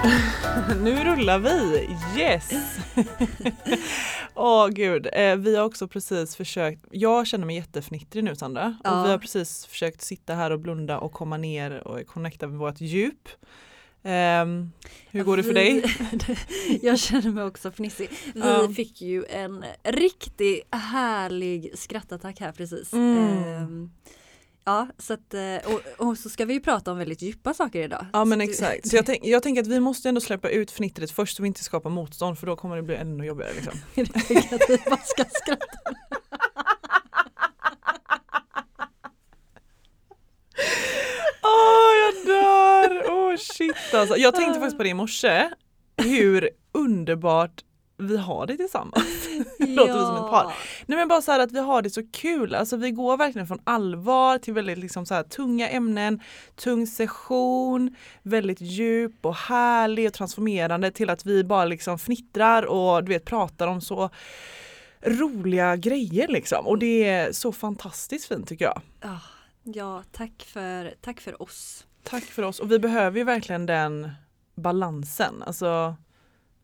nu 0.82 1.04
rullar 1.04 1.38
vi, 1.38 1.88
yes! 2.20 2.50
Åh 4.34 4.66
oh, 4.66 4.68
gud, 4.68 5.08
eh, 5.12 5.36
vi 5.36 5.56
har 5.56 5.64
också 5.64 5.88
precis 5.88 6.36
försökt, 6.36 6.84
jag 6.90 7.26
känner 7.26 7.46
mig 7.46 7.56
jättefnittrig 7.56 8.24
nu 8.24 8.36
Sandra, 8.36 8.76
ja. 8.84 9.00
och 9.00 9.06
vi 9.06 9.10
har 9.10 9.18
precis 9.18 9.66
försökt 9.66 10.02
sitta 10.02 10.34
här 10.34 10.50
och 10.50 10.60
blunda 10.60 10.98
och 10.98 11.12
komma 11.12 11.36
ner 11.36 11.88
och 11.88 12.06
connecta 12.06 12.46
med 12.46 12.58
vårt 12.58 12.80
djup. 12.80 13.28
Um, 14.02 14.72
hur 15.10 15.24
går 15.24 15.36
det 15.36 15.42
för 15.42 15.54
dig? 15.54 15.84
jag 16.82 16.98
känner 16.98 17.30
mig 17.30 17.44
också 17.44 17.70
fnissig. 17.70 18.10
Vi 18.34 18.40
ja. 18.40 18.68
fick 18.76 19.00
ju 19.00 19.24
en 19.24 19.64
riktigt 19.82 20.74
härlig 20.74 21.78
skrattattack 21.78 22.40
här 22.40 22.52
precis. 22.52 22.92
Mm. 22.92 23.62
Um, 23.62 23.90
Ja, 24.70 24.88
så 24.98 25.12
att, 25.12 25.34
eh, 25.34 25.56
och, 25.64 26.06
och, 26.06 26.18
så 26.18 26.28
ska 26.30 26.44
vi 26.44 26.54
ju 26.54 26.60
prata 26.60 26.92
om 26.92 26.98
väldigt 26.98 27.22
djupa 27.22 27.54
saker 27.54 27.82
idag. 27.82 28.06
Ja 28.12 28.24
men 28.24 28.40
exakt. 28.40 28.88
Så 28.88 28.96
jag, 28.96 29.06
tänk, 29.06 29.24
jag 29.24 29.42
tänker 29.42 29.62
att 29.62 29.68
vi 29.68 29.80
måste 29.80 30.08
ändå 30.08 30.20
släppa 30.20 30.48
ut 30.48 30.70
fnittret 30.70 31.10
först 31.10 31.36
så 31.36 31.42
vi 31.42 31.46
inte 31.46 31.64
skapar 31.64 31.90
motstånd 31.90 32.38
för 32.38 32.46
då 32.46 32.56
kommer 32.56 32.76
det 32.76 32.82
bli 32.82 32.94
ännu 32.94 33.24
jobbigare. 33.24 33.52
Liksom. 33.54 33.72
jag 33.94 34.12
tänker 34.12 34.54
att 34.54 34.70
vi 34.70 34.78
bara 34.90 35.00
ska 35.04 35.24
skratta. 35.24 35.66
Åh 41.42 41.50
oh, 41.50 41.92
jag 42.00 42.14
dör! 42.26 43.04
Åh 43.08 43.34
oh, 43.34 43.36
shit 43.36 43.94
alltså. 43.94 44.16
Jag 44.16 44.34
tänkte 44.34 44.60
faktiskt 44.60 44.76
på 44.76 44.82
det 44.82 44.88
i 44.88 44.94
morse. 44.94 45.50
Hur 45.96 46.50
underbart 46.72 47.64
vi 48.10 48.16
har 48.16 48.46
det 48.46 48.56
tillsammans. 48.56 49.28
Låter 49.58 49.92
vi 49.92 50.00
som 50.00 50.16
ett 50.16 50.30
par. 50.30 50.52
Nej 50.86 50.98
men 50.98 51.08
bara 51.08 51.22
så 51.22 51.32
här 51.32 51.40
att 51.40 51.52
vi 51.52 51.60
har 51.60 51.82
det 51.82 51.90
så 51.90 52.02
kul, 52.12 52.54
alltså 52.54 52.76
vi 52.76 52.90
går 52.90 53.16
verkligen 53.16 53.46
från 53.46 53.60
allvar 53.64 54.38
till 54.38 54.54
väldigt 54.54 54.78
liksom 54.78 55.06
så 55.06 55.14
här 55.14 55.22
tunga 55.22 55.68
ämnen, 55.68 56.20
tung 56.56 56.86
session, 56.86 57.96
väldigt 58.22 58.60
djup 58.60 59.26
och 59.26 59.34
härlig 59.34 60.06
och 60.06 60.12
transformerande 60.12 60.90
till 60.90 61.10
att 61.10 61.26
vi 61.26 61.44
bara 61.44 61.64
liksom 61.64 61.98
fnittrar 61.98 62.62
och 62.62 63.04
du 63.04 63.12
vet 63.12 63.24
pratar 63.24 63.66
om 63.66 63.80
så 63.80 64.10
roliga 65.02 65.76
grejer 65.76 66.28
liksom 66.28 66.66
och 66.66 66.78
det 66.78 67.04
är 67.04 67.32
så 67.32 67.52
fantastiskt 67.52 68.28
fint 68.28 68.48
tycker 68.48 68.64
jag. 68.64 68.82
Ja, 69.62 70.02
tack 70.12 70.46
för, 70.46 70.94
tack 71.00 71.20
för 71.20 71.42
oss. 71.42 71.86
Tack 72.02 72.24
för 72.24 72.42
oss 72.42 72.60
och 72.60 72.72
vi 72.72 72.78
behöver 72.78 73.18
ju 73.18 73.24
verkligen 73.24 73.66
den 73.66 74.10
balansen. 74.54 75.42
Alltså 75.42 75.96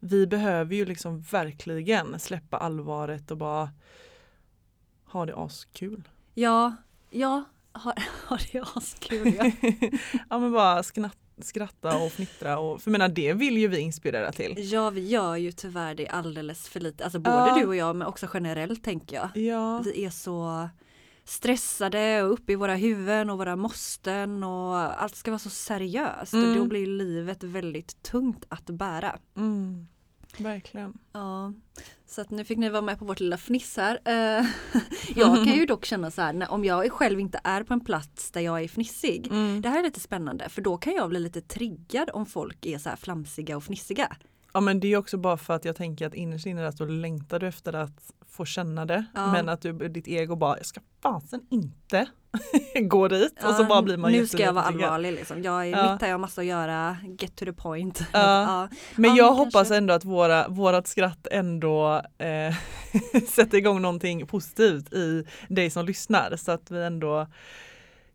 vi 0.07 0.27
behöver 0.27 0.75
ju 0.75 0.85
liksom 0.85 1.21
verkligen 1.21 2.21
släppa 2.21 2.57
allvaret 2.57 3.31
och 3.31 3.37
bara 3.37 3.71
ha 5.05 5.27
det 5.27 5.37
askul. 5.37 6.09
Ja, 6.35 6.77
ja, 7.11 7.45
ha, 7.73 7.95
ha 8.29 8.39
det 8.53 8.65
askul. 8.75 9.35
Ja. 9.39 9.51
ja 10.31 10.39
men 10.39 10.53
bara 10.53 10.83
sknatt, 10.83 11.19
skratta 11.43 11.99
och 11.99 12.13
fnittra 12.13 12.59
och 12.59 12.83
för 12.83 12.91
menar 12.91 13.09
det 13.09 13.33
vill 13.33 13.59
ju 13.59 13.69
vi 13.69 13.79
inspirera 13.79 14.33
till. 14.33 14.55
Ja 14.57 14.91
vi 14.91 15.09
gör 15.09 15.37
ju 15.37 15.53
tyvärr 15.53 15.95
det 15.95 16.09
alldeles 16.09 16.69
för 16.69 16.81
lite, 16.81 17.05
alltså 17.05 17.19
både 17.19 17.37
ja. 17.37 17.57
du 17.59 17.67
och 17.67 17.77
jag 17.77 17.97
men 17.97 18.09
också 18.09 18.29
generellt 18.35 18.85
tänker 18.85 19.17
jag. 19.17 19.37
Ja. 19.37 19.79
Vi 19.85 20.05
är 20.05 20.11
så 20.11 20.69
stressade 21.25 22.23
och 22.23 22.33
uppe 22.33 22.53
i 22.53 22.57
våra 22.57 22.75
huvuden 22.75 23.31
och 23.31 23.39
våra 23.39 23.57
måsten 23.57 24.45
och 24.45 25.03
allt 25.03 25.17
ska 25.17 25.31
vara 25.31 25.39
så 25.39 25.51
seriöst 25.51 26.33
mm. 26.33 26.51
och 26.51 26.57
då 26.57 26.65
blir 26.65 26.87
livet 26.87 27.43
väldigt 27.43 28.03
tungt 28.03 28.45
att 28.49 28.67
bära. 28.67 29.19
Mm. 29.37 29.87
Verkligen. 30.39 30.99
Ja, 31.13 31.53
så 32.07 32.21
att 32.21 32.31
nu 32.31 32.45
fick 32.45 32.59
ni 32.59 32.69
vara 32.69 32.83
med 32.83 32.99
på 32.99 33.05
vårt 33.05 33.21
lilla 33.21 33.37
fniss 33.37 33.77
här. 33.77 34.01
Eh, 34.05 34.47
jag 35.17 35.45
kan 35.45 35.55
ju 35.55 35.67
dock 35.67 35.85
känna 35.85 36.11
så 36.11 36.23
här, 36.23 36.33
när, 36.33 36.51
om 36.51 36.65
jag 36.65 36.93
själv 36.93 37.21
inte 37.21 37.41
är 37.45 37.63
på 37.63 37.75
en 37.75 37.85
plats 37.85 38.31
där 38.31 38.41
jag 38.41 38.63
är 38.63 38.69
fnissig. 38.69 39.27
Mm. 39.27 39.63
Det 39.63 39.69
här 39.69 39.79
är 39.79 39.83
lite 39.83 40.01
spännande 40.01 40.49
för 40.49 40.63
då 40.63 40.77
kan 40.77 40.95
jag 40.95 41.09
bli 41.09 41.21
lite 41.21 41.41
triggad 41.41 42.11
om 42.13 42.27
folk 42.27 42.67
är 42.67 42.79
så 42.79 42.89
här 42.89 42.97
flamsiga 42.97 43.57
och 43.57 43.65
fnissiga. 43.65 44.17
Ja 44.53 44.61
men 44.61 44.81
det 44.81 44.93
är 44.93 44.97
också 44.97 45.17
bara 45.17 45.37
för 45.37 45.55
att 45.55 45.65
jag 45.65 45.77
tänker 45.77 46.07
att 46.07 46.15
innerst 46.15 46.47
inne 46.47 46.73
så 46.73 46.85
längtar 46.85 47.39
du 47.39 47.49
efter 47.49 47.73
att 47.73 48.13
få 48.37 48.45
känna 48.45 48.87
det. 48.87 49.05
Ja. 49.15 49.33
Men 49.33 49.49
att 49.49 49.61
du, 49.61 49.73
ditt 49.73 50.09
ego 50.09 50.37
bara, 50.37 50.57
jag 50.57 50.67
ska 50.67 50.81
fasen 51.03 51.41
inte 51.51 52.07
gå 52.81 53.09
dit. 53.09 53.35
Ja, 53.41 53.49
och 53.49 53.55
så 53.55 53.65
bara 53.65 53.83
blir 53.83 53.97
man 53.97 54.13
Nu 54.13 54.27
ska 54.27 54.43
jag 54.43 54.53
vara 54.53 54.65
allvarlig 54.65 55.13
liksom. 55.13 55.43
Jag 55.43 55.67
är 55.67 55.71
ja. 55.71 55.93
mitt 55.93 56.01
här, 56.01 56.09
jag 56.09 56.15
har 56.15 56.19
massa 56.19 56.41
att 56.41 56.47
göra, 56.47 56.97
get 57.19 57.37
to 57.37 57.45
the 57.45 57.53
point. 57.53 58.05
Ja. 58.13 58.69
Men 58.97 59.15
jag 59.15 59.33
hoppas 59.33 59.53
kanske... 59.53 59.77
ändå 59.77 59.95
att 59.95 60.05
våra, 60.05 60.49
vårat 60.49 60.87
skratt 60.87 61.27
ändå 61.31 62.03
eh, 62.19 62.55
sätter 63.29 63.59
igång 63.59 63.83
någonting 63.83 64.27
positivt 64.27 64.93
i 64.93 65.25
dig 65.49 65.71
som 65.71 65.87
lyssnar. 65.87 66.37
Så 66.37 66.53
att 66.53 66.71
vi 66.71 66.85
ändå 66.85 67.27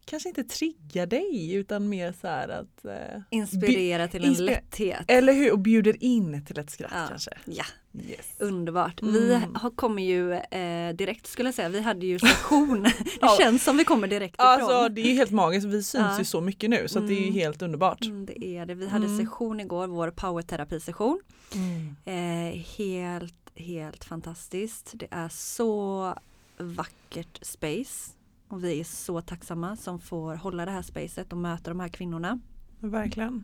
kanske 0.05 0.29
inte 0.29 0.43
triggar 0.43 1.05
dig 1.05 1.53
utan 1.53 1.89
mer 1.89 2.13
så 2.21 2.27
här 2.27 2.49
att 2.49 2.85
eh, 2.85 3.21
Inspirera 3.29 4.07
till 4.07 4.25
en 4.25 4.33
lätthet. 4.33 5.05
Eller 5.07 5.33
hur, 5.33 5.51
och 5.51 5.59
bjuder 5.59 6.03
in 6.03 6.45
till 6.45 6.59
ett 6.59 6.69
skratt 6.69 7.09
kanske. 7.09 7.31
Ja, 7.45 7.65
yes. 7.93 8.35
underbart. 8.39 9.01
Mm. 9.01 9.13
Vi 9.13 9.39
har, 9.53 9.69
kommer 9.69 10.03
ju 10.03 10.33
eh, 10.33 10.95
direkt 10.95 11.27
skulle 11.27 11.47
jag 11.47 11.53
säga, 11.55 11.69
vi 11.69 11.81
hade 11.81 12.05
ju 12.05 12.19
session. 12.19 12.83
det 12.83 12.93
ja. 13.21 13.35
känns 13.39 13.63
som 13.63 13.77
vi 13.77 13.83
kommer 13.83 14.07
direkt 14.07 14.35
ifrån. 14.35 14.47
Alltså 14.47 14.89
det 14.89 15.01
är 15.01 15.13
helt 15.13 15.31
magiskt, 15.31 15.65
vi 15.65 15.83
syns 15.83 15.93
ja. 15.93 16.19
ju 16.19 16.25
så 16.25 16.41
mycket 16.41 16.69
nu 16.69 16.87
så 16.87 16.99
mm. 16.99 17.09
det 17.09 17.15
är 17.15 17.23
mm. 17.23 17.33
helt 17.33 17.61
underbart. 17.61 18.05
Mm, 18.05 18.25
det 18.25 18.45
är 18.45 18.65
det, 18.65 18.73
vi 18.73 18.87
hade 18.87 19.05
mm. 19.05 19.25
session 19.25 19.59
igår, 19.59 19.87
vår 19.87 20.11
powerterapisession. 20.11 21.21
Mm. 21.55 21.95
Eh, 22.05 22.59
helt, 22.77 23.51
helt 23.55 24.03
fantastiskt. 24.03 24.91
Det 24.93 25.07
är 25.11 25.29
så 25.29 26.15
vackert 26.57 27.39
space 27.41 28.11
och 28.47 28.63
vi 28.63 28.79
är 28.79 28.83
så 28.83 29.21
tacksamma 29.21 29.75
som 29.75 29.99
får 29.99 30.35
hålla 30.35 30.65
det 30.65 30.71
här 30.71 30.81
spacet 30.81 31.31
och 31.31 31.37
möta 31.37 31.69
de 31.69 31.79
här 31.79 31.89
kvinnorna. 31.89 32.39
Verkligen. 32.79 33.43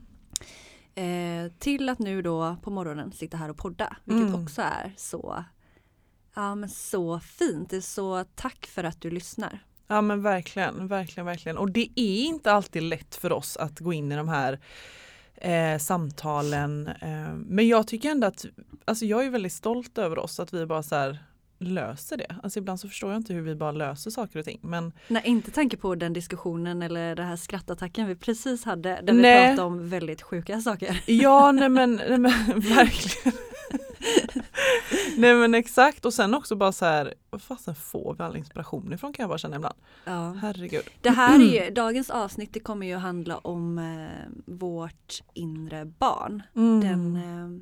Eh, 0.98 1.52
till 1.60 1.90
att 1.90 2.00
nu 2.00 2.22
då 2.22 2.58
på 2.64 2.70
morgonen 2.70 3.12
sitta 3.12 3.38
här 3.38 3.50
och 3.50 3.58
podda, 3.58 3.96
vilket 4.04 4.28
mm. 4.28 4.44
också 4.44 4.62
är 4.62 4.94
så, 4.98 5.44
ja, 6.36 6.56
men 6.56 6.70
så 6.70 7.20
fint. 7.20 7.70
Det 7.70 7.78
är 7.78 7.82
så 7.82 8.26
tack 8.36 8.66
för 8.66 8.84
att 8.84 9.02
du 9.02 9.12
lyssnar. 9.12 9.60
Ja 9.88 10.02
men 10.02 10.22
verkligen, 10.22 10.88
verkligen, 10.88 11.26
verkligen. 11.26 11.58
Och 11.58 11.72
det 11.72 11.90
är 11.96 12.26
inte 12.26 12.52
alltid 12.52 12.84
lätt 12.84 13.16
för 13.16 13.32
oss 13.32 13.58
att 13.58 13.80
gå 13.80 13.94
in 13.94 14.12
i 14.12 14.16
de 14.16 14.28
här 14.28 14.60
eh, 15.36 15.78
samtalen. 15.78 16.88
Eh, 16.88 17.34
men 17.34 17.68
jag 17.68 17.88
tycker 17.88 18.10
ändå 18.10 18.28
att, 18.28 18.46
alltså 18.86 19.06
jag 19.06 19.26
är 19.26 19.30
väldigt 19.30 19.54
stolt 19.54 19.98
över 19.98 20.20
oss 20.20 20.40
att 20.40 20.54
vi 20.54 20.66
bara 20.66 20.84
så 20.84 20.96
här 20.96 21.20
löser 21.60 22.18
det. 22.18 22.36
Alltså 22.44 22.60
ibland 22.60 22.80
så 22.80 22.88
förstår 22.88 23.12
jag 23.12 23.20
inte 23.20 23.34
hur 23.34 23.42
vi 23.42 23.56
bara 23.56 23.72
löser 23.72 24.12
saker 24.12 24.40
och 24.40 24.46
ting. 24.46 24.60
Men... 24.62 24.94
Nej, 25.08 25.22
inte 25.26 25.52
tanke 25.52 25.78
på 25.78 25.96
den 25.96 26.14
diskussionen 26.14 26.82
eller 26.82 27.16
den 27.16 27.28
här 27.28 27.36
skrattattacken 27.36 28.08
vi 28.08 28.16
precis 28.16 28.66
hade 28.66 29.02
där 29.04 29.14
nej. 29.14 29.42
vi 29.42 29.48
pratade 29.48 29.68
om 29.68 29.90
väldigt 29.90 30.22
sjuka 30.22 30.62
saker. 30.62 31.04
Ja, 31.06 31.52
nej 31.52 31.70
men, 31.70 31.96
nej, 31.96 32.18
men 32.18 32.32
verkligen. 32.60 33.38
nej 35.18 35.36
men 35.36 35.56
exakt 35.56 36.06
och 36.06 36.14
sen 36.14 36.34
också 36.34 36.56
bara 36.56 36.72
så 36.72 36.86
här, 36.86 37.14
vad 37.30 37.42
fasen 37.42 37.76
får 37.76 38.16
vi 38.18 38.24
all 38.24 38.38
inspiration 38.38 38.94
ifrån 38.94 39.14
kan 39.14 39.24
jag 39.24 39.30
bara 39.30 39.38
känna 39.38 39.56
ibland. 39.56 39.76
Ja. 40.06 40.38
Herregud. 40.42 40.84
Det 41.02 41.10
här 41.10 41.40
är 41.40 41.66
ju, 41.66 41.72
dagens 41.74 42.10
avsnitt 42.10 42.54
det 42.54 42.60
kommer 42.60 42.88
ju 42.88 42.96
handla 42.96 43.38
om 43.38 43.78
eh, 43.78 44.54
vårt 44.54 45.22
inre 45.34 45.86
barn. 45.86 46.44
Mm. 46.56 46.82
Den, 46.82 47.16
eh, 47.16 47.62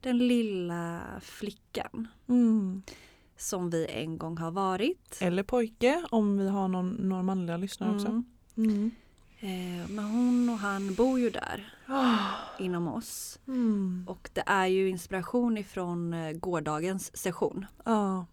den 0.00 0.18
lilla 0.18 1.00
flickan. 1.20 2.08
Mm 2.28 2.82
som 3.38 3.70
vi 3.70 3.86
en 3.86 4.18
gång 4.18 4.38
har 4.38 4.50
varit. 4.50 5.18
Eller 5.20 5.42
pojke 5.42 6.04
om 6.10 6.38
vi 6.38 6.48
har 6.48 6.68
någon, 6.68 6.90
några 6.90 7.22
manliga 7.22 7.56
lyssnare 7.56 7.94
också. 7.94 8.08
Mm. 8.08 8.24
Mm. 8.56 8.90
Eh, 9.40 9.90
men 9.90 10.04
hon 10.04 10.48
och 10.48 10.58
han 10.58 10.94
bor 10.94 11.20
ju 11.20 11.30
där 11.30 11.74
oh. 11.88 12.20
inom 12.58 12.88
oss. 12.88 13.38
Mm. 13.46 14.04
Och 14.08 14.30
det 14.32 14.42
är 14.46 14.66
ju 14.66 14.88
inspiration 14.88 15.58
ifrån 15.58 16.14
eh, 16.14 16.32
gårdagens 16.32 17.16
session. 17.16 17.66
Ja, 17.84 18.26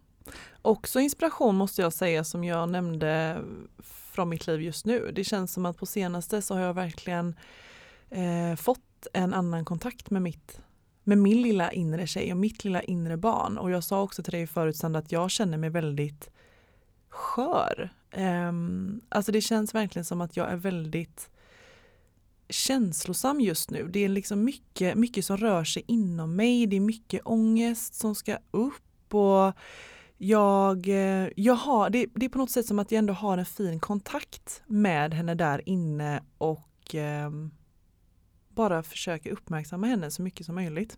Också 0.61 0.99
inspiration 0.99 1.55
måste 1.55 1.81
jag 1.81 1.93
säga 1.93 2.23
som 2.23 2.43
jag 2.43 2.69
nämnde 2.69 3.41
från 3.83 4.29
mitt 4.29 4.47
liv 4.47 4.61
just 4.61 4.85
nu. 4.85 5.11
Det 5.15 5.23
känns 5.23 5.53
som 5.53 5.65
att 5.65 5.77
på 5.77 5.85
senaste 5.85 6.41
så 6.41 6.53
har 6.53 6.61
jag 6.61 6.73
verkligen 6.73 7.35
eh, 8.09 8.55
fått 8.55 9.07
en 9.13 9.33
annan 9.33 9.65
kontakt 9.65 10.09
med 10.09 10.21
mitt 10.21 10.59
med 11.07 11.17
min 11.17 11.41
lilla 11.41 11.71
inre 11.71 12.07
tjej 12.07 12.31
och 12.31 12.37
mitt 12.37 12.63
lilla 12.63 12.81
inre 12.81 13.17
barn. 13.17 13.57
Och 13.57 13.71
jag 13.71 13.83
sa 13.83 14.01
också 14.01 14.23
till 14.23 14.33
dig 14.33 14.47
förut 14.47 14.77
Sandra 14.77 14.99
att 14.99 15.11
jag 15.11 15.31
känner 15.31 15.57
mig 15.57 15.69
väldigt 15.69 16.29
skör. 17.09 17.89
Um, 18.17 19.01
alltså 19.09 19.31
det 19.31 19.41
känns 19.41 19.75
verkligen 19.75 20.05
som 20.05 20.21
att 20.21 20.37
jag 20.37 20.51
är 20.51 20.55
väldigt 20.55 21.29
känslosam 22.49 23.41
just 23.41 23.71
nu. 23.71 23.87
Det 23.87 23.99
är 23.99 24.09
liksom 24.09 24.43
mycket, 24.43 24.95
mycket 24.95 25.25
som 25.25 25.37
rör 25.37 25.63
sig 25.63 25.83
inom 25.87 26.35
mig. 26.35 26.67
Det 26.67 26.75
är 26.75 26.79
mycket 26.79 27.21
ångest 27.25 27.95
som 27.95 28.15
ska 28.15 28.37
upp 28.51 29.13
och 29.13 29.53
jag, 30.17 30.87
eh, 30.87 31.29
jag 31.35 31.53
har, 31.53 31.89
det, 31.89 32.05
det 32.15 32.25
är 32.25 32.29
på 32.29 32.37
något 32.37 32.51
sätt 32.51 32.65
som 32.65 32.79
att 32.79 32.91
jag 32.91 32.99
ändå 32.99 33.13
har 33.13 33.37
en 33.37 33.45
fin 33.45 33.79
kontakt 33.79 34.61
med 34.65 35.13
henne 35.13 35.35
där 35.35 35.69
inne 35.69 36.23
och 36.37 36.95
um, 37.25 37.51
bara 38.55 38.83
försöker 38.83 39.31
uppmärksamma 39.31 39.87
henne 39.87 40.11
så 40.11 40.21
mycket 40.21 40.45
som 40.45 40.55
möjligt. 40.55 40.97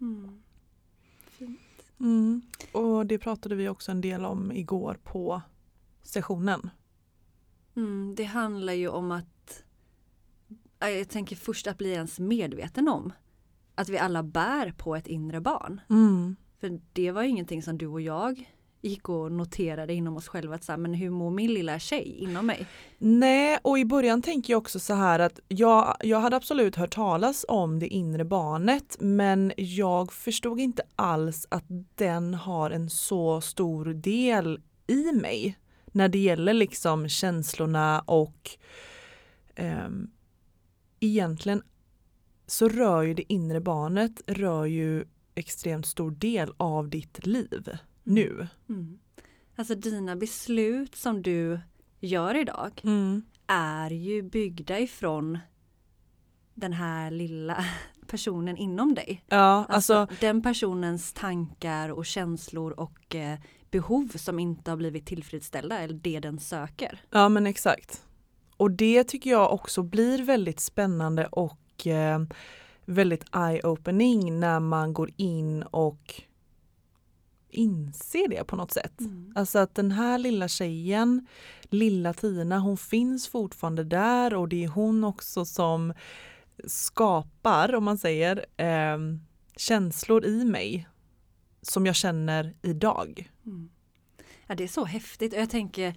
Mm. 0.00 0.42
Mm. 2.00 2.42
Och 2.72 3.06
det 3.06 3.18
pratade 3.18 3.54
vi 3.54 3.68
också 3.68 3.90
en 3.90 4.00
del 4.00 4.24
om 4.24 4.52
igår 4.52 4.98
på 5.04 5.42
sessionen. 6.02 6.70
Mm, 7.76 8.14
det 8.16 8.24
handlar 8.24 8.72
ju 8.72 8.88
om 8.88 9.10
att 9.10 9.64
jag 10.78 11.08
tänker 11.08 11.36
först 11.36 11.66
att 11.66 11.78
bli 11.78 11.90
ens 11.92 12.18
medveten 12.18 12.88
om 12.88 13.12
att 13.74 13.88
vi 13.88 13.98
alla 13.98 14.22
bär 14.22 14.72
på 14.72 14.96
ett 14.96 15.06
inre 15.06 15.40
barn. 15.40 15.80
Mm. 15.90 16.36
För 16.60 16.80
det 16.92 17.10
var 17.10 17.22
ingenting 17.22 17.62
som 17.62 17.78
du 17.78 17.86
och 17.86 18.00
jag 18.00 18.50
gick 18.82 19.08
och 19.08 19.32
noterade 19.32 19.94
inom 19.94 20.16
oss 20.16 20.28
själva 20.28 20.54
att 20.54 20.64
så 20.64 20.72
här, 20.72 20.76
men 20.76 20.94
hur 20.94 21.10
mår 21.10 21.30
min 21.30 21.54
lilla 21.54 21.78
tjej 21.78 22.16
inom 22.18 22.46
mig? 22.46 22.66
Nej 22.98 23.58
och 23.62 23.78
i 23.78 23.84
början 23.84 24.22
tänker 24.22 24.52
jag 24.52 24.58
också 24.58 24.80
så 24.80 24.94
här 24.94 25.18
att 25.18 25.40
jag, 25.48 25.96
jag 26.00 26.20
hade 26.20 26.36
absolut 26.36 26.76
hört 26.76 26.94
talas 26.94 27.44
om 27.48 27.78
det 27.78 27.88
inre 27.88 28.24
barnet 28.24 28.96
men 29.00 29.52
jag 29.56 30.12
förstod 30.12 30.60
inte 30.60 30.82
alls 30.96 31.46
att 31.50 31.64
den 31.94 32.34
har 32.34 32.70
en 32.70 32.90
så 32.90 33.40
stor 33.40 33.84
del 33.84 34.60
i 34.86 35.12
mig 35.12 35.58
när 35.92 36.08
det 36.08 36.18
gäller 36.18 36.52
liksom 36.52 37.08
känslorna 37.08 38.00
och 38.00 38.50
eh, 39.54 39.88
egentligen 41.00 41.62
så 42.46 42.68
rör 42.68 43.02
ju 43.02 43.14
det 43.14 43.32
inre 43.32 43.60
barnet 43.60 44.22
rör 44.26 44.64
ju 44.64 45.04
extremt 45.34 45.86
stor 45.86 46.10
del 46.10 46.52
av 46.56 46.88
ditt 46.88 47.26
liv 47.26 47.78
nu. 48.02 48.48
Mm. 48.68 48.98
Alltså 49.56 49.74
dina 49.74 50.16
beslut 50.16 50.94
som 50.94 51.22
du 51.22 51.60
gör 52.00 52.34
idag 52.34 52.80
mm. 52.84 53.22
är 53.46 53.90
ju 53.90 54.22
byggda 54.22 54.78
ifrån 54.78 55.38
den 56.54 56.72
här 56.72 57.10
lilla 57.10 57.64
personen 58.06 58.56
inom 58.56 58.94
dig. 58.94 59.24
Ja, 59.28 59.66
alltså, 59.68 59.94
alltså 59.94 60.16
den 60.20 60.42
personens 60.42 61.12
tankar 61.12 61.88
och 61.88 62.06
känslor 62.06 62.72
och 62.72 63.14
eh, 63.14 63.38
behov 63.70 64.08
som 64.08 64.38
inte 64.38 64.70
har 64.70 64.76
blivit 64.76 65.06
tillfredsställda 65.06 65.78
eller 65.78 65.94
det 65.94 66.20
den 66.20 66.38
söker. 66.38 67.02
Ja 67.10 67.28
men 67.28 67.46
exakt. 67.46 68.04
Och 68.56 68.70
det 68.70 69.04
tycker 69.04 69.30
jag 69.30 69.52
också 69.52 69.82
blir 69.82 70.22
väldigt 70.22 70.60
spännande 70.60 71.26
och 71.26 71.86
eh, 71.86 72.20
väldigt 72.84 73.24
eye-opening 73.24 74.40
när 74.40 74.60
man 74.60 74.92
går 74.92 75.10
in 75.16 75.62
och 75.62 76.22
inser 77.50 78.28
det 78.28 78.44
på 78.44 78.56
något 78.56 78.72
sätt. 78.72 79.00
Mm. 79.00 79.32
Alltså 79.36 79.58
att 79.58 79.74
den 79.74 79.90
här 79.90 80.18
lilla 80.18 80.48
tjejen, 80.48 81.26
lilla 81.62 82.12
Tina, 82.12 82.58
hon 82.58 82.76
finns 82.76 83.28
fortfarande 83.28 83.84
där 83.84 84.34
och 84.34 84.48
det 84.48 84.64
är 84.64 84.68
hon 84.68 85.04
också 85.04 85.44
som 85.44 85.92
skapar, 86.66 87.74
om 87.74 87.84
man 87.84 87.98
säger, 87.98 88.46
eh, 88.56 88.98
känslor 89.56 90.24
i 90.24 90.44
mig 90.44 90.88
som 91.62 91.86
jag 91.86 91.94
känner 91.94 92.54
idag. 92.62 93.30
Mm. 93.46 93.70
Ja, 94.46 94.54
det 94.54 94.64
är 94.64 94.68
så 94.68 94.84
häftigt 94.84 95.32
och 95.32 95.40
jag 95.40 95.50
tänker 95.50 95.94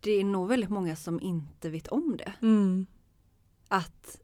det 0.00 0.10
är 0.10 0.24
nog 0.24 0.48
väldigt 0.48 0.70
många 0.70 0.96
som 0.96 1.20
inte 1.20 1.70
vet 1.70 1.88
om 1.88 2.16
det. 2.16 2.32
Mm. 2.42 2.86
Att 3.68 4.20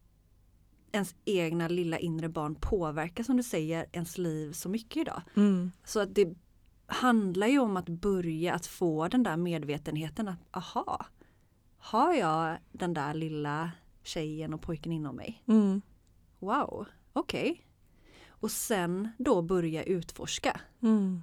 ens 0.93 1.15
egna 1.25 1.69
lilla 1.69 1.99
inre 1.99 2.29
barn 2.29 2.55
påverkar 2.55 3.25
som 3.25 3.37
du 3.37 3.43
säger 3.43 3.87
ens 3.93 4.19
liv 4.19 4.53
så 4.53 4.69
mycket 4.69 4.97
idag. 4.97 5.23
Mm. 5.37 5.73
Så 5.85 6.01
att 6.01 6.15
det 6.15 6.35
handlar 6.89 7.47
ju 7.47 7.59
om 7.59 7.77
att 7.77 7.89
börja 7.89 8.55
att 8.55 8.67
få 8.67 9.09
den 9.09 9.23
där 9.23 9.37
medvetenheten 9.37 10.29
att 10.29 10.39
aha, 10.51 11.07
har 11.79 12.15
jag 12.15 12.59
den 12.73 12.95
där 12.95 13.15
lilla 13.15 13.73
tjejen 14.03 14.55
och 14.55 14.63
pojken 14.63 14.93
inom 14.93 15.17
mig? 15.17 15.43
Mm. 15.47 15.83
Wow, 16.39 16.87
okej. 17.13 17.51
Okay. 17.51 17.63
Och 18.29 18.51
sen 18.51 19.09
då 19.19 19.43
börja 19.43 19.83
utforska. 19.83 20.61
Mm. 20.83 21.23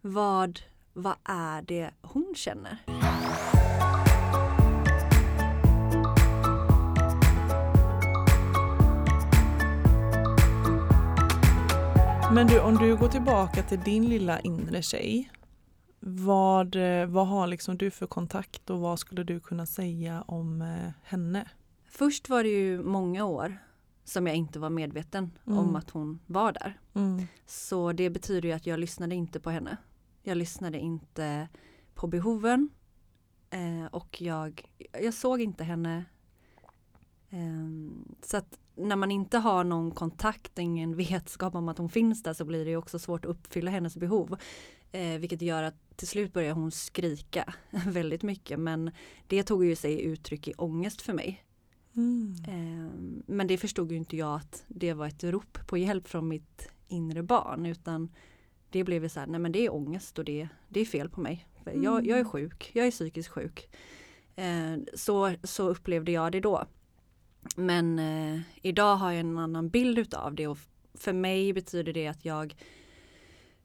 Vad, 0.00 0.60
vad 0.92 1.16
är 1.24 1.62
det 1.62 1.90
hon 2.02 2.34
känner? 2.36 2.78
Men 12.34 12.46
du, 12.46 12.60
om 12.60 12.74
du 12.74 12.96
går 12.96 13.08
tillbaka 13.08 13.62
till 13.62 13.80
din 13.80 14.08
lilla 14.08 14.40
inre 14.40 14.82
tjej. 14.82 15.30
Vad, 16.00 16.76
vad 17.08 17.26
har 17.26 17.46
liksom 17.46 17.78
du 17.78 17.90
för 17.90 18.06
kontakt 18.06 18.70
och 18.70 18.80
vad 18.80 18.98
skulle 18.98 19.24
du 19.24 19.40
kunna 19.40 19.66
säga 19.66 20.22
om 20.22 20.62
eh, 20.62 20.92
henne? 21.02 21.48
Först 21.88 22.28
var 22.28 22.42
det 22.42 22.48
ju 22.48 22.82
många 22.82 23.24
år 23.24 23.58
som 24.04 24.26
jag 24.26 24.36
inte 24.36 24.58
var 24.58 24.70
medveten 24.70 25.30
mm. 25.46 25.58
om 25.58 25.76
att 25.76 25.90
hon 25.90 26.20
var 26.26 26.52
där. 26.52 26.78
Mm. 26.94 27.26
Så 27.46 27.92
det 27.92 28.10
betyder 28.10 28.48
ju 28.48 28.54
att 28.54 28.66
jag 28.66 28.80
lyssnade 28.80 29.14
inte 29.14 29.40
på 29.40 29.50
henne. 29.50 29.76
Jag 30.22 30.36
lyssnade 30.36 30.78
inte 30.78 31.48
på 31.94 32.06
behoven 32.06 32.68
eh, 33.50 33.86
och 33.90 34.22
jag, 34.22 34.62
jag 35.02 35.14
såg 35.14 35.40
inte 35.40 35.64
henne. 35.64 36.04
Eh, 37.30 37.68
så 38.22 38.36
att 38.36 38.58
när 38.76 38.96
man 38.96 39.10
inte 39.10 39.38
har 39.38 39.64
någon 39.64 39.90
kontakt, 39.90 40.58
ingen 40.58 40.96
vetskap 40.96 41.54
om 41.54 41.68
att 41.68 41.78
hon 41.78 41.88
finns 41.88 42.22
där 42.22 42.32
så 42.32 42.44
blir 42.44 42.64
det 42.64 42.76
också 42.76 42.98
svårt 42.98 43.24
att 43.24 43.30
uppfylla 43.30 43.70
hennes 43.70 43.96
behov. 43.96 44.36
Eh, 44.92 45.18
vilket 45.18 45.42
gör 45.42 45.62
att 45.62 45.96
till 45.96 46.08
slut 46.08 46.32
börjar 46.32 46.52
hon 46.52 46.70
skrika 46.70 47.54
väldigt 47.86 48.22
mycket 48.22 48.58
men 48.58 48.90
det 49.26 49.42
tog 49.42 49.64
ju 49.64 49.76
sig 49.76 50.02
uttryck 50.02 50.48
i 50.48 50.54
ångest 50.54 51.02
för 51.02 51.12
mig. 51.12 51.44
Mm. 51.96 52.34
Eh, 52.48 52.90
men 53.26 53.46
det 53.46 53.58
förstod 53.58 53.92
ju 53.92 53.96
inte 53.96 54.16
jag 54.16 54.36
att 54.36 54.64
det 54.68 54.92
var 54.92 55.06
ett 55.06 55.24
rop 55.24 55.66
på 55.66 55.78
hjälp 55.78 56.08
från 56.08 56.28
mitt 56.28 56.68
inre 56.88 57.22
barn 57.22 57.66
utan 57.66 58.08
det 58.70 58.84
blev 58.84 59.08
så 59.08 59.20
här, 59.20 59.26
nej 59.26 59.40
men 59.40 59.52
det 59.52 59.66
är 59.66 59.74
ångest 59.74 60.18
och 60.18 60.24
det, 60.24 60.48
det 60.68 60.80
är 60.80 60.84
fel 60.84 61.08
på 61.08 61.20
mig. 61.20 61.46
Mm. 61.66 61.82
Jag, 61.82 62.06
jag 62.06 62.18
är 62.18 62.24
sjuk, 62.24 62.70
jag 62.74 62.86
är 62.86 62.90
psykiskt 62.90 63.28
sjuk. 63.28 63.68
Eh, 64.36 64.76
så, 64.94 65.34
så 65.42 65.68
upplevde 65.68 66.12
jag 66.12 66.32
det 66.32 66.40
då. 66.40 66.64
Men 67.56 67.98
eh, 67.98 68.40
idag 68.62 68.96
har 68.96 69.10
jag 69.10 69.20
en 69.20 69.38
annan 69.38 69.68
bild 69.68 69.98
utav 69.98 70.34
det 70.34 70.46
och 70.46 70.58
för 70.94 71.12
mig 71.12 71.52
betyder 71.52 71.92
det 71.92 72.06
att 72.06 72.24
jag 72.24 72.54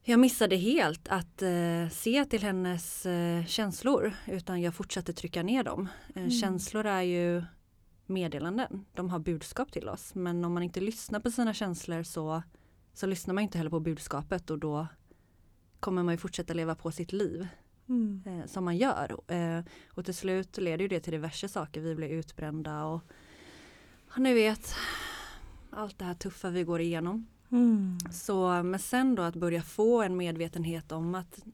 jag 0.02 0.20
missade 0.20 0.56
helt 0.56 1.08
att 1.08 1.42
eh, 1.42 1.88
se 1.90 2.24
till 2.24 2.42
hennes 2.42 3.06
eh, 3.06 3.44
känslor 3.44 4.12
utan 4.26 4.60
jag 4.60 4.74
fortsatte 4.74 5.12
trycka 5.12 5.42
ner 5.42 5.64
dem. 5.64 5.88
Eh, 6.14 6.16
mm. 6.16 6.30
Känslor 6.30 6.86
är 6.86 7.02
ju 7.02 7.42
meddelanden, 8.06 8.84
de 8.94 9.10
har 9.10 9.18
budskap 9.18 9.72
till 9.72 9.88
oss 9.88 10.14
men 10.14 10.44
om 10.44 10.54
man 10.54 10.62
inte 10.62 10.80
lyssnar 10.80 11.20
på 11.20 11.30
sina 11.30 11.54
känslor 11.54 12.02
så, 12.02 12.42
så 12.94 13.06
lyssnar 13.06 13.34
man 13.34 13.42
inte 13.42 13.58
heller 13.58 13.70
på 13.70 13.80
budskapet 13.80 14.50
och 14.50 14.58
då 14.58 14.86
kommer 15.80 16.02
man 16.02 16.14
ju 16.14 16.18
fortsätta 16.18 16.54
leva 16.54 16.74
på 16.74 16.92
sitt 16.92 17.12
liv. 17.12 17.48
Mm. 17.88 18.22
Eh, 18.26 18.46
som 18.46 18.64
man 18.64 18.76
gör. 18.76 19.20
Eh, 19.28 19.64
och 19.88 20.04
till 20.04 20.14
slut 20.14 20.58
leder 20.58 20.82
ju 20.82 20.88
det 20.88 21.00
till 21.00 21.12
diverse 21.12 21.48
saker. 21.48 21.80
Vi 21.80 21.94
blir 21.94 22.08
utbrända 22.08 22.84
och 22.84 23.02
ni 24.16 24.34
vet 24.34 24.74
allt 25.70 25.98
det 25.98 26.04
här 26.04 26.14
tuffa 26.14 26.50
vi 26.50 26.64
går 26.64 26.80
igenom. 26.80 27.26
Mm. 27.52 27.98
Så 28.12 28.62
men 28.62 28.78
sen 28.78 29.14
då 29.14 29.22
att 29.22 29.36
börja 29.36 29.62
få 29.62 30.02
en 30.02 30.16
medvetenhet 30.16 30.92
om 30.92 31.14
att 31.14 31.44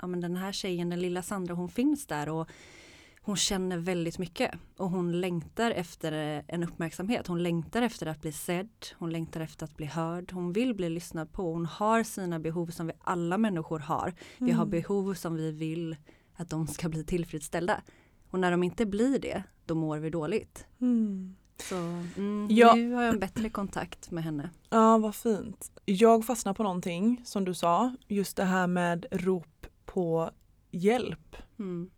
ja, 0.00 0.06
men 0.06 0.20
den 0.20 0.36
här 0.36 0.52
tjejen, 0.52 0.90
den 0.90 1.00
lilla 1.00 1.22
Sandra, 1.22 1.54
hon 1.54 1.68
finns 1.68 2.06
där 2.06 2.28
och 2.28 2.48
hon 3.22 3.36
känner 3.36 3.78
väldigt 3.78 4.18
mycket 4.18 4.54
och 4.76 4.90
hon 4.90 5.20
längtar 5.20 5.70
efter 5.70 6.42
en 6.48 6.62
uppmärksamhet. 6.62 7.26
Hon 7.26 7.42
längtar 7.42 7.82
efter 7.82 8.06
att 8.06 8.20
bli 8.20 8.32
sedd. 8.32 8.86
Hon 8.98 9.10
längtar 9.10 9.40
efter 9.40 9.64
att 9.64 9.76
bli 9.76 9.86
hörd. 9.86 10.32
Hon 10.32 10.52
vill 10.52 10.74
bli 10.74 10.88
lyssnad 10.88 11.32
på. 11.32 11.52
Hon 11.52 11.66
har 11.66 12.02
sina 12.02 12.38
behov 12.38 12.66
som 12.66 12.86
vi 12.86 12.92
alla 13.00 13.38
människor 13.38 13.78
har. 13.78 14.06
Mm. 14.08 14.16
Vi 14.38 14.50
har 14.50 14.62
mm. 14.62 14.70
behov 14.70 15.14
som 15.14 15.34
vi 15.34 15.52
vill 15.52 15.96
att 16.34 16.50
de 16.50 16.66
ska 16.66 16.88
bli 16.88 17.04
tillfredsställda. 17.04 17.82
Och 18.30 18.38
när 18.38 18.50
de 18.50 18.62
inte 18.62 18.86
blir 18.86 19.18
det, 19.18 19.42
då 19.66 19.74
mår 19.74 19.98
vi 19.98 20.10
dåligt. 20.10 20.66
Mm. 20.80 21.36
Så 21.60 21.76
mm, 21.76 22.46
ja. 22.50 22.74
nu 22.74 22.92
har 22.92 23.02
jag 23.02 23.12
en 23.12 23.20
bättre 23.20 23.50
kontakt 23.50 24.10
med 24.10 24.24
henne. 24.24 24.50
Ja, 24.70 24.98
vad 24.98 25.14
fint. 25.14 25.70
Jag 25.84 26.24
fastnar 26.24 26.54
på 26.54 26.62
någonting 26.62 27.22
som 27.24 27.44
du 27.44 27.54
sa, 27.54 27.94
just 28.08 28.36
det 28.36 28.44
här 28.44 28.66
med 28.66 29.06
rop 29.10 29.66
på 29.84 30.30
hjälp. 30.70 31.36
Mm. 31.58 31.90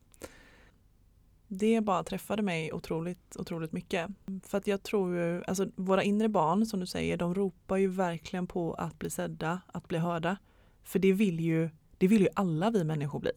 Det 1.48 1.80
bara 1.80 2.04
träffade 2.04 2.42
mig 2.42 2.72
otroligt, 2.72 3.36
otroligt 3.36 3.72
mycket. 3.72 4.10
För 4.44 4.58
att 4.58 4.66
jag 4.66 4.82
tror 4.82 5.16
ju, 5.16 5.44
alltså 5.44 5.66
våra 5.76 6.02
inre 6.02 6.28
barn 6.28 6.66
som 6.66 6.80
du 6.80 6.86
säger, 6.86 7.16
de 7.16 7.34
ropar 7.34 7.76
ju 7.76 7.86
verkligen 7.86 8.46
på 8.46 8.74
att 8.74 8.98
bli 8.98 9.10
sedda, 9.10 9.60
att 9.66 9.88
bli 9.88 9.98
hörda. 9.98 10.36
För 10.84 10.98
det 10.98 11.12
vill 11.12 11.40
ju, 11.40 11.70
det 11.98 12.08
vill 12.08 12.22
ju 12.22 12.28
alla 12.34 12.70
vi 12.70 12.84
människor 12.84 13.20
bli. 13.20 13.32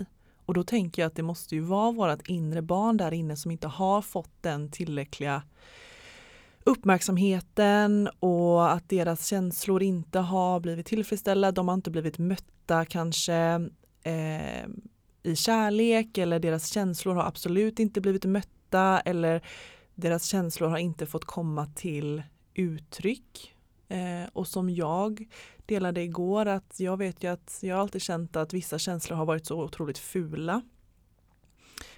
Och 0.46 0.54
då 0.54 0.64
tänker 0.64 1.02
jag 1.02 1.08
att 1.08 1.16
det 1.16 1.24
måste 1.24 1.56
ju 1.56 1.62
vara 1.62 1.92
vårt 1.92 2.28
inre 2.28 2.62
barn 2.62 2.98
där 2.98 3.14
inne 3.14 3.36
som 3.36 3.52
inte 3.52 3.68
har 3.68 4.02
fått 4.02 4.42
den 4.42 4.72
tillräckliga 4.72 5.44
uppmärksamheten 6.66 8.10
och 8.20 8.72
att 8.72 8.90
deras 8.90 9.26
känslor 9.26 9.84
inte 9.84 10.20
har 10.20 10.60
blivit 10.60 10.86
tillfredsställda. 10.86 11.52
De 11.52 11.68
har 11.68 11.76
inte 11.76 11.92
blivit 11.92 12.18
mötta 12.18 12.86
kanske 12.86 13.70
eh, 14.04 14.66
i 15.24 15.36
kärlek 15.36 16.18
eller 16.18 16.40
deras 16.40 16.74
känslor 16.74 17.16
har 17.16 17.24
absolut 17.24 17.80
inte 17.80 18.02
blivit 18.02 18.26
mötta 18.26 19.00
eller 19.00 19.42
deras 19.96 20.26
känslor 20.26 20.70
har 20.70 20.78
inte 20.78 21.06
fått 21.06 21.26
komma 21.26 21.66
till 21.66 22.24
uttryck. 22.54 23.56
Eh, 23.88 24.30
och 24.34 24.48
som 24.48 24.70
jag 24.70 25.28
delade 25.66 26.02
igår 26.02 26.46
att 26.46 26.80
jag 26.80 26.98
vet 26.98 27.24
ju 27.24 27.28
att 27.28 27.60
jag 27.62 27.80
alltid 27.80 28.02
känt 28.02 28.36
att 28.36 28.54
vissa 28.54 28.80
känslor 28.80 29.18
har 29.18 29.26
varit 29.26 29.46
så 29.46 29.64
otroligt 29.64 29.98
fula 29.98 30.62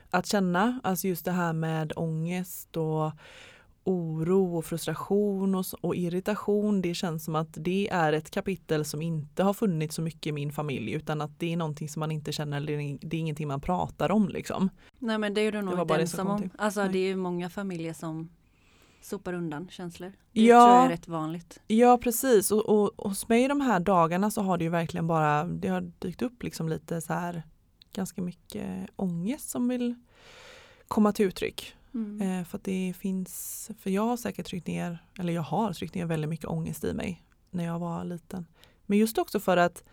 att 0.09 0.25
känna. 0.25 0.79
Alltså 0.83 1.07
just 1.07 1.25
det 1.25 1.31
här 1.31 1.53
med 1.53 1.93
ångest 1.95 2.77
och 2.77 3.11
oro 3.87 4.57
och 4.57 4.65
frustration 4.65 5.55
och, 5.55 5.65
och, 5.81 5.95
irritation. 5.95 6.81
Det 6.81 6.93
känns 6.93 7.25
som 7.25 7.35
att 7.35 7.49
det 7.51 7.89
är 7.91 8.13
ett 8.13 8.31
kapitel 8.31 8.85
som 8.85 9.01
inte 9.01 9.43
har 9.43 9.53
funnits 9.53 9.95
så 9.95 10.01
mycket 10.01 10.27
i 10.27 10.31
min 10.31 10.51
familj 10.51 10.91
utan 10.91 11.21
att 11.21 11.39
det 11.39 11.53
är 11.53 11.57
någonting 11.57 11.89
som 11.89 11.99
man 11.99 12.11
inte 12.11 12.31
känner, 12.31 12.61
det 12.61 12.73
är, 12.73 12.97
det 13.01 13.17
är 13.17 13.19
ingenting 13.19 13.47
man 13.47 13.61
pratar 13.61 14.11
om 14.11 14.29
liksom. 14.29 14.69
Nej 14.99 15.17
men 15.17 15.33
det 15.33 15.41
är 15.41 15.51
du 15.51 15.61
nog 15.61 15.79
inte 15.79 15.95
ensam 15.95 16.27
om. 16.27 16.49
Alltså 16.57 16.81
Nej. 16.81 16.91
det 16.91 16.99
är 16.99 17.07
ju 17.07 17.15
många 17.15 17.49
familjer 17.49 17.93
som 17.93 18.29
sopar 19.01 19.33
undan 19.33 19.69
känslor. 19.69 20.13
Det 20.31 20.41
ja, 20.41 20.65
tror 20.65 20.75
jag 20.75 20.85
är 20.85 20.89
rätt 20.89 21.07
vanligt. 21.07 21.59
Ja 21.67 21.97
precis 21.97 22.51
och, 22.51 22.69
och, 22.69 22.99
och 22.99 23.09
hos 23.09 23.29
mig 23.29 23.47
de 23.47 23.61
här 23.61 23.79
dagarna 23.79 24.31
så 24.31 24.41
har 24.41 24.57
det 24.57 24.63
ju 24.63 24.69
verkligen 24.69 25.07
bara, 25.07 25.43
det 25.43 25.67
har 25.67 25.91
dykt 25.99 26.21
upp 26.21 26.43
liksom 26.43 26.69
lite 26.69 27.01
så 27.01 27.13
här 27.13 27.43
ganska 27.93 28.21
mycket 28.21 28.89
ångest 28.95 29.49
som 29.49 29.67
vill 29.67 29.95
komma 30.87 31.13
till 31.13 31.25
uttryck. 31.25 31.76
Mm. 31.97 32.21
Eh, 32.21 32.45
för 32.45 32.59
det 32.63 32.93
finns, 32.99 33.71
för 33.79 33.89
jag 33.89 34.01
har 34.05 34.17
säkert 34.17 34.45
tryckt 34.45 34.67
ner, 34.67 35.03
eller 35.19 35.33
jag 35.33 35.41
har 35.41 35.73
tryckt 35.73 35.95
ner 35.95 36.05
väldigt 36.05 36.29
mycket 36.29 36.45
ångest 36.45 36.83
i 36.83 36.93
mig 36.93 37.23
när 37.51 37.65
jag 37.65 37.79
var 37.79 38.03
liten. 38.03 38.45
Men 38.85 38.97
just 38.97 39.17
också 39.17 39.39
för 39.39 39.57
att 39.57 39.83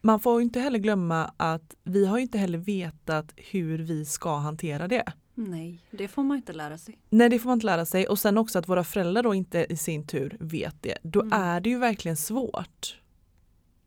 man 0.00 0.20
får 0.20 0.42
inte 0.42 0.60
heller 0.60 0.78
glömma 0.78 1.32
att 1.36 1.74
vi 1.84 2.06
har 2.06 2.18
inte 2.18 2.38
heller 2.38 2.58
vetat 2.58 3.32
hur 3.36 3.78
vi 3.78 4.04
ska 4.04 4.36
hantera 4.36 4.88
det. 4.88 5.12
Nej, 5.34 5.82
det 5.90 6.08
får 6.08 6.22
man 6.22 6.36
inte 6.36 6.52
lära 6.52 6.78
sig. 6.78 6.98
Nej, 7.10 7.28
det 7.28 7.38
får 7.38 7.48
man 7.48 7.56
inte 7.56 7.66
lära 7.66 7.86
sig. 7.86 8.08
Och 8.08 8.18
sen 8.18 8.38
också 8.38 8.58
att 8.58 8.68
våra 8.68 8.84
föräldrar 8.84 9.22
då 9.22 9.34
inte 9.34 9.66
i 9.68 9.76
sin 9.76 10.06
tur 10.06 10.36
vet 10.40 10.82
det. 10.82 10.98
Då 11.02 11.20
mm. 11.20 11.32
är 11.32 11.60
det 11.60 11.70
ju 11.70 11.78
verkligen 11.78 12.16
svårt. 12.16 13.00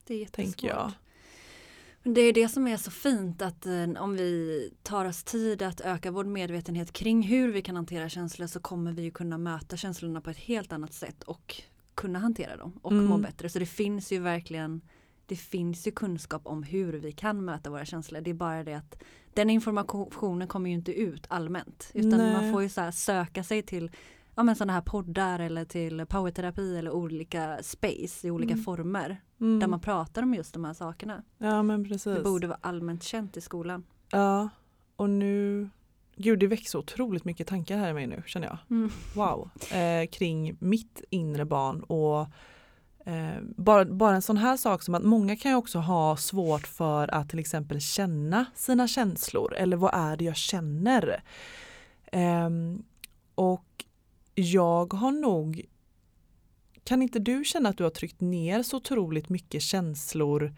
Det 0.07 0.13
är 0.13 0.17
jättesvårt. 0.17 0.63
Jag. 0.63 0.91
Det 2.03 2.21
är 2.21 2.33
det 2.33 2.47
som 2.47 2.67
är 2.67 2.77
så 2.77 2.91
fint 2.91 3.41
att 3.41 3.65
eh, 3.65 3.89
om 3.97 4.15
vi 4.15 4.73
tar 4.83 5.05
oss 5.05 5.23
tid 5.23 5.61
att 5.61 5.81
öka 5.81 6.11
vår 6.11 6.23
medvetenhet 6.23 6.93
kring 6.93 7.21
hur 7.21 7.51
vi 7.51 7.61
kan 7.61 7.75
hantera 7.75 8.09
känslor 8.09 8.47
så 8.47 8.59
kommer 8.59 8.91
vi 8.91 9.11
kunna 9.11 9.37
möta 9.37 9.77
känslorna 9.77 10.21
på 10.21 10.29
ett 10.29 10.37
helt 10.37 10.73
annat 10.73 10.93
sätt 10.93 11.23
och 11.23 11.61
kunna 11.95 12.19
hantera 12.19 12.57
dem 12.57 12.79
och 12.81 12.91
mm. 12.91 13.05
må 13.05 13.17
bättre. 13.17 13.49
Så 13.49 13.59
det 13.59 13.65
finns 13.65 14.11
ju 14.11 14.19
verkligen 14.19 14.81
det 15.25 15.35
finns 15.35 15.87
ju 15.87 15.91
kunskap 15.91 16.41
om 16.45 16.63
hur 16.63 16.93
vi 16.93 17.11
kan 17.11 17.45
möta 17.45 17.69
våra 17.69 17.85
känslor. 17.85 18.21
Det 18.21 18.29
är 18.29 18.33
bara 18.33 18.63
det 18.63 18.73
att 18.73 19.03
den 19.33 19.49
informationen 19.49 20.47
kommer 20.47 20.69
ju 20.69 20.75
inte 20.75 20.93
ut 20.93 21.25
allmänt. 21.27 21.91
Utan 21.93 22.17
Nej. 22.17 22.33
man 22.33 22.51
får 22.51 22.63
ju 22.63 22.69
så 22.69 22.91
söka 22.91 23.43
sig 23.43 23.61
till 23.61 23.91
ja, 24.35 24.43
men 24.43 24.55
sådana 24.55 24.73
här 24.73 24.81
poddar 24.81 25.39
eller 25.39 25.65
till 25.65 26.05
powerterapi 26.05 26.77
eller 26.77 26.91
olika 26.91 27.59
space 27.61 28.27
i 28.27 28.31
olika 28.31 28.53
mm. 28.53 28.63
former. 28.63 29.21
Mm. 29.41 29.59
Där 29.59 29.67
man 29.67 29.79
pratar 29.79 30.23
om 30.23 30.33
just 30.33 30.53
de 30.53 30.65
här 30.65 30.73
sakerna. 30.73 31.23
Ja 31.37 31.63
men 31.63 31.83
precis. 31.83 32.17
Det 32.17 32.23
borde 32.23 32.47
vara 32.47 32.59
allmänt 32.61 33.03
känt 33.03 33.37
i 33.37 33.41
skolan. 33.41 33.83
Ja 34.11 34.49
och 34.95 35.09
nu 35.09 35.69
Gud 36.15 36.39
det 36.39 36.47
växer 36.47 36.79
otroligt 36.79 37.25
mycket 37.25 37.47
tankar 37.47 37.77
här 37.77 37.89
i 37.89 37.93
mig 37.93 38.07
nu 38.07 38.23
känner 38.25 38.47
jag. 38.47 38.57
Mm. 38.69 38.91
Wow. 39.15 39.49
Eh, 39.71 40.07
kring 40.07 40.57
mitt 40.59 41.01
inre 41.09 41.45
barn 41.45 41.83
och 41.83 42.19
eh, 43.05 43.41
bara, 43.41 43.85
bara 43.85 44.15
en 44.15 44.21
sån 44.21 44.37
här 44.37 44.57
sak 44.57 44.83
som 44.83 44.95
att 44.95 45.03
många 45.03 45.35
kan 45.35 45.51
ju 45.51 45.57
också 45.57 45.79
ha 45.79 46.17
svårt 46.17 46.67
för 46.67 47.13
att 47.13 47.29
till 47.29 47.39
exempel 47.39 47.81
känna 47.81 48.45
sina 48.55 48.87
känslor 48.87 49.55
eller 49.55 49.77
vad 49.77 49.93
är 49.93 50.17
det 50.17 50.25
jag 50.25 50.35
känner? 50.35 51.23
Eh, 52.05 52.49
och 53.35 53.65
jag 54.35 54.93
har 54.93 55.11
nog 55.11 55.65
kan 56.83 57.01
inte 57.01 57.19
du 57.19 57.43
känna 57.43 57.69
att 57.69 57.77
du 57.77 57.83
har 57.83 57.91
tryckt 57.91 58.21
ner 58.21 58.63
så 58.63 58.77
otroligt 58.77 59.29
mycket 59.29 59.61
känslor 59.61 60.53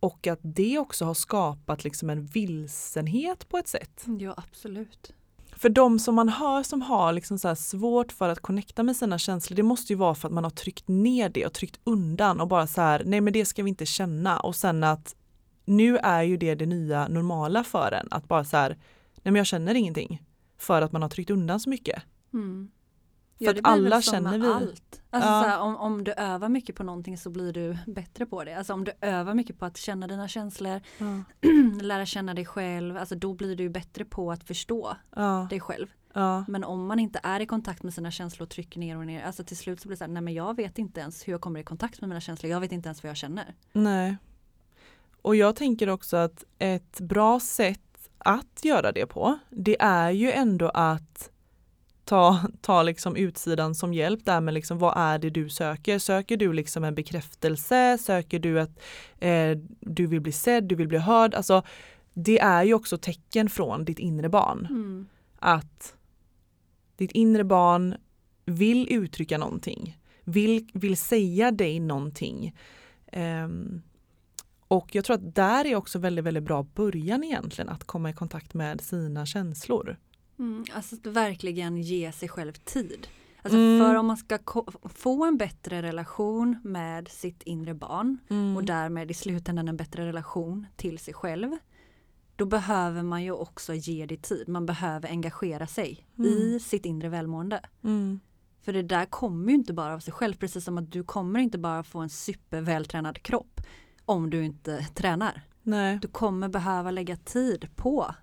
och 0.00 0.26
att 0.26 0.38
det 0.42 0.78
också 0.78 1.04
har 1.04 1.14
skapat 1.14 1.84
liksom 1.84 2.10
en 2.10 2.26
vilsenhet 2.26 3.48
på 3.48 3.58
ett 3.58 3.68
sätt? 3.68 4.04
Ja 4.20 4.34
absolut. 4.36 5.12
För 5.56 5.68
de 5.68 5.98
som 5.98 6.14
man 6.14 6.28
hör 6.28 6.62
som 6.62 6.82
har 6.82 7.12
liksom 7.12 7.38
så 7.38 7.56
svårt 7.56 8.12
för 8.12 8.28
att 8.28 8.40
connecta 8.40 8.82
med 8.82 8.96
sina 8.96 9.18
känslor, 9.18 9.56
det 9.56 9.62
måste 9.62 9.92
ju 9.92 9.96
vara 9.96 10.14
för 10.14 10.28
att 10.28 10.34
man 10.34 10.44
har 10.44 10.50
tryckt 10.50 10.88
ner 10.88 11.28
det 11.28 11.46
och 11.46 11.52
tryckt 11.52 11.80
undan 11.84 12.40
och 12.40 12.48
bara 12.48 12.66
så 12.66 12.80
här, 12.80 13.02
nej 13.04 13.20
men 13.20 13.32
det 13.32 13.44
ska 13.44 13.62
vi 13.62 13.68
inte 13.68 13.86
känna 13.86 14.40
och 14.40 14.56
sen 14.56 14.84
att 14.84 15.16
nu 15.64 15.98
är 15.98 16.22
ju 16.22 16.36
det 16.36 16.54
det 16.54 16.66
nya 16.66 17.08
normala 17.08 17.64
för 17.64 17.92
en, 17.92 18.08
att 18.10 18.28
bara 18.28 18.44
så 18.44 18.56
här, 18.56 18.68
nej 19.14 19.22
men 19.32 19.36
jag 19.36 19.46
känner 19.46 19.74
ingenting 19.74 20.22
för 20.58 20.82
att 20.82 20.92
man 20.92 21.02
har 21.02 21.08
tryckt 21.08 21.30
undan 21.30 21.60
så 21.60 21.70
mycket. 21.70 22.02
Mm. 22.32 22.70
För 23.38 23.44
ja, 23.44 23.50
att 23.50 23.58
alla 23.62 24.02
känner 24.02 24.38
vi. 24.38 24.46
Allt. 24.46 25.02
Alltså, 25.10 25.30
ja. 25.30 25.40
här, 25.40 25.60
om, 25.60 25.76
om 25.76 26.04
du 26.04 26.12
övar 26.12 26.48
mycket 26.48 26.76
på 26.76 26.82
någonting 26.84 27.18
så 27.18 27.30
blir 27.30 27.52
du 27.52 27.78
bättre 27.86 28.26
på 28.26 28.44
det. 28.44 28.54
Alltså 28.54 28.72
om 28.72 28.84
du 28.84 28.92
övar 29.00 29.34
mycket 29.34 29.58
på 29.58 29.64
att 29.64 29.76
känna 29.76 30.06
dina 30.06 30.28
känslor, 30.28 30.80
ja. 30.98 31.22
lära 31.82 32.06
känna 32.06 32.34
dig 32.34 32.44
själv, 32.44 32.96
alltså 32.96 33.14
då 33.14 33.34
blir 33.34 33.56
du 33.56 33.68
bättre 33.68 34.04
på 34.04 34.32
att 34.32 34.44
förstå 34.44 34.96
dig 35.50 35.60
själv. 35.60 35.86
Men 36.48 36.64
om 36.64 36.86
man 36.86 36.98
inte 36.98 37.20
är 37.22 37.40
i 37.40 37.46
kontakt 37.46 37.82
med 37.82 37.94
sina 37.94 38.10
känslor 38.10 38.46
och 38.46 38.50
trycker 38.50 38.80
ner 38.80 38.96
och 38.96 39.06
ner, 39.06 39.22
alltså 39.22 39.44
till 39.44 39.56
slut 39.56 39.80
så 39.80 39.88
blir 39.88 39.96
det 39.96 39.98
så 39.98 40.04
här, 40.04 40.12
nej 40.12 40.22
men 40.22 40.34
jag 40.34 40.56
vet 40.56 40.78
inte 40.78 41.00
ens 41.00 41.28
hur 41.28 41.32
jag 41.32 41.40
kommer 41.40 41.60
i 41.60 41.64
kontakt 41.64 42.00
med 42.00 42.08
mina 42.08 42.20
känslor, 42.20 42.50
jag 42.52 42.60
vet 42.60 42.72
inte 42.72 42.88
ens 42.88 43.02
vad 43.02 43.10
jag 43.10 43.16
känner. 43.16 43.54
Nej. 43.72 44.16
Och 45.22 45.36
jag 45.36 45.56
tänker 45.56 45.88
också 45.88 46.16
att 46.16 46.44
ett 46.58 47.00
bra 47.00 47.40
sätt 47.40 48.10
att 48.18 48.64
göra 48.64 48.92
det 48.92 49.06
på, 49.06 49.38
det 49.50 49.76
är 49.80 50.10
ju 50.10 50.32
ändå 50.32 50.68
att 50.68 51.30
ta, 52.10 52.40
ta 52.60 52.82
liksom 52.82 53.16
utsidan 53.16 53.74
som 53.74 53.94
hjälp 53.94 54.24
där 54.24 54.40
med 54.40 54.54
liksom 54.54 54.78
vad 54.78 54.96
är 54.96 55.18
det 55.18 55.30
du 55.30 55.48
söker? 55.48 55.98
Söker 55.98 56.36
du 56.36 56.52
liksom 56.52 56.84
en 56.84 56.94
bekräftelse? 56.94 57.98
Söker 57.98 58.38
du 58.38 58.60
att 58.60 58.80
eh, 59.18 59.58
du 59.80 60.06
vill 60.06 60.20
bli 60.20 60.32
sedd, 60.32 60.64
du 60.64 60.74
vill 60.74 60.88
bli 60.88 60.98
hörd? 60.98 61.34
Alltså 61.34 61.62
det 62.14 62.38
är 62.38 62.62
ju 62.62 62.74
också 62.74 62.98
tecken 62.98 63.50
från 63.50 63.84
ditt 63.84 63.98
inre 63.98 64.28
barn. 64.28 64.66
Mm. 64.70 65.06
Att 65.38 65.94
ditt 66.96 67.12
inre 67.12 67.44
barn 67.44 67.94
vill 68.44 68.92
uttrycka 68.92 69.38
någonting, 69.38 69.98
vill, 70.24 70.68
vill 70.72 70.96
säga 70.96 71.50
dig 71.50 71.80
någonting. 71.80 72.56
Um, 73.12 73.82
och 74.68 74.94
jag 74.94 75.04
tror 75.04 75.14
att 75.14 75.34
där 75.34 75.64
är 75.64 75.76
också 75.76 75.98
väldigt, 75.98 76.24
väldigt 76.24 76.44
bra 76.44 76.62
början 76.62 77.24
egentligen 77.24 77.68
att 77.68 77.84
komma 77.84 78.10
i 78.10 78.12
kontakt 78.12 78.54
med 78.54 78.80
sina 78.80 79.26
känslor. 79.26 79.96
Mm, 80.40 80.64
alltså 80.72 80.96
att 80.96 81.06
verkligen 81.06 81.76
ge 81.76 82.12
sig 82.12 82.28
själv 82.28 82.52
tid. 82.52 83.08
Alltså 83.42 83.58
mm. 83.58 83.80
För 83.80 83.94
om 83.94 84.06
man 84.06 84.16
ska 84.16 84.38
få 84.84 85.24
en 85.24 85.36
bättre 85.36 85.82
relation 85.82 86.56
med 86.64 87.08
sitt 87.08 87.42
inre 87.42 87.74
barn 87.74 88.18
mm. 88.30 88.56
och 88.56 88.64
därmed 88.64 89.10
i 89.10 89.14
slutändan 89.14 89.68
en 89.68 89.76
bättre 89.76 90.06
relation 90.06 90.66
till 90.76 90.98
sig 90.98 91.14
själv. 91.14 91.50
Då 92.36 92.46
behöver 92.46 93.02
man 93.02 93.24
ju 93.24 93.32
också 93.32 93.74
ge 93.74 94.06
det 94.06 94.22
tid. 94.22 94.48
Man 94.48 94.66
behöver 94.66 95.08
engagera 95.08 95.66
sig 95.66 96.06
mm. 96.18 96.30
i 96.30 96.60
sitt 96.60 96.86
inre 96.86 97.08
välmående. 97.08 97.60
Mm. 97.84 98.20
För 98.62 98.72
det 98.72 98.82
där 98.82 99.06
kommer 99.06 99.48
ju 99.48 99.54
inte 99.54 99.72
bara 99.72 99.94
av 99.94 100.00
sig 100.00 100.12
själv. 100.12 100.34
Precis 100.34 100.64
som 100.64 100.78
att 100.78 100.92
du 100.92 101.04
kommer 101.04 101.40
inte 101.40 101.58
bara 101.58 101.82
få 101.82 101.98
en 101.98 102.10
supervältränad 102.10 103.22
kropp 103.22 103.60
om 104.04 104.30
du 104.30 104.44
inte 104.44 104.86
tränar. 104.94 105.42
Nej. 105.62 105.98
Du 106.02 106.08
kommer 106.08 106.48
behöva 106.48 106.90
lägga 106.90 107.16
tid 107.16 107.68
på 107.76 108.14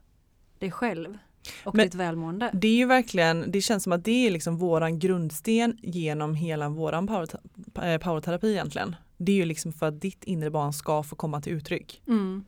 dig 0.60 0.72
själv 0.72 1.18
och 1.64 1.76
Men 1.76 1.86
ditt 1.86 1.96
välmående. 1.96 2.52
Det 2.54 2.68
är 2.68 2.76
ju 2.76 2.86
verkligen, 2.86 3.52
det 3.52 3.62
känns 3.62 3.84
som 3.84 3.94
att 3.94 4.04
det 4.04 4.28
är 4.28 4.32
liksom 4.32 4.58
våran 4.58 5.00
grundsten 5.00 5.78
genom 5.82 6.36
hela 6.36 6.70
våran 6.70 7.10
eh, 7.10 7.98
powerterapi 7.98 8.52
egentligen. 8.52 8.96
Det 9.18 9.32
är 9.32 9.36
ju 9.36 9.46
liksom 9.46 9.74
för 9.74 9.86
att 9.86 10.02
ditt 10.02 10.24
inre 10.24 10.50
barn 10.50 10.74
ska 10.74 11.04
få 11.04 11.16
komma 11.16 11.42
till 11.42 11.54
uttryck. 11.54 12.02
Mm. 12.08 12.46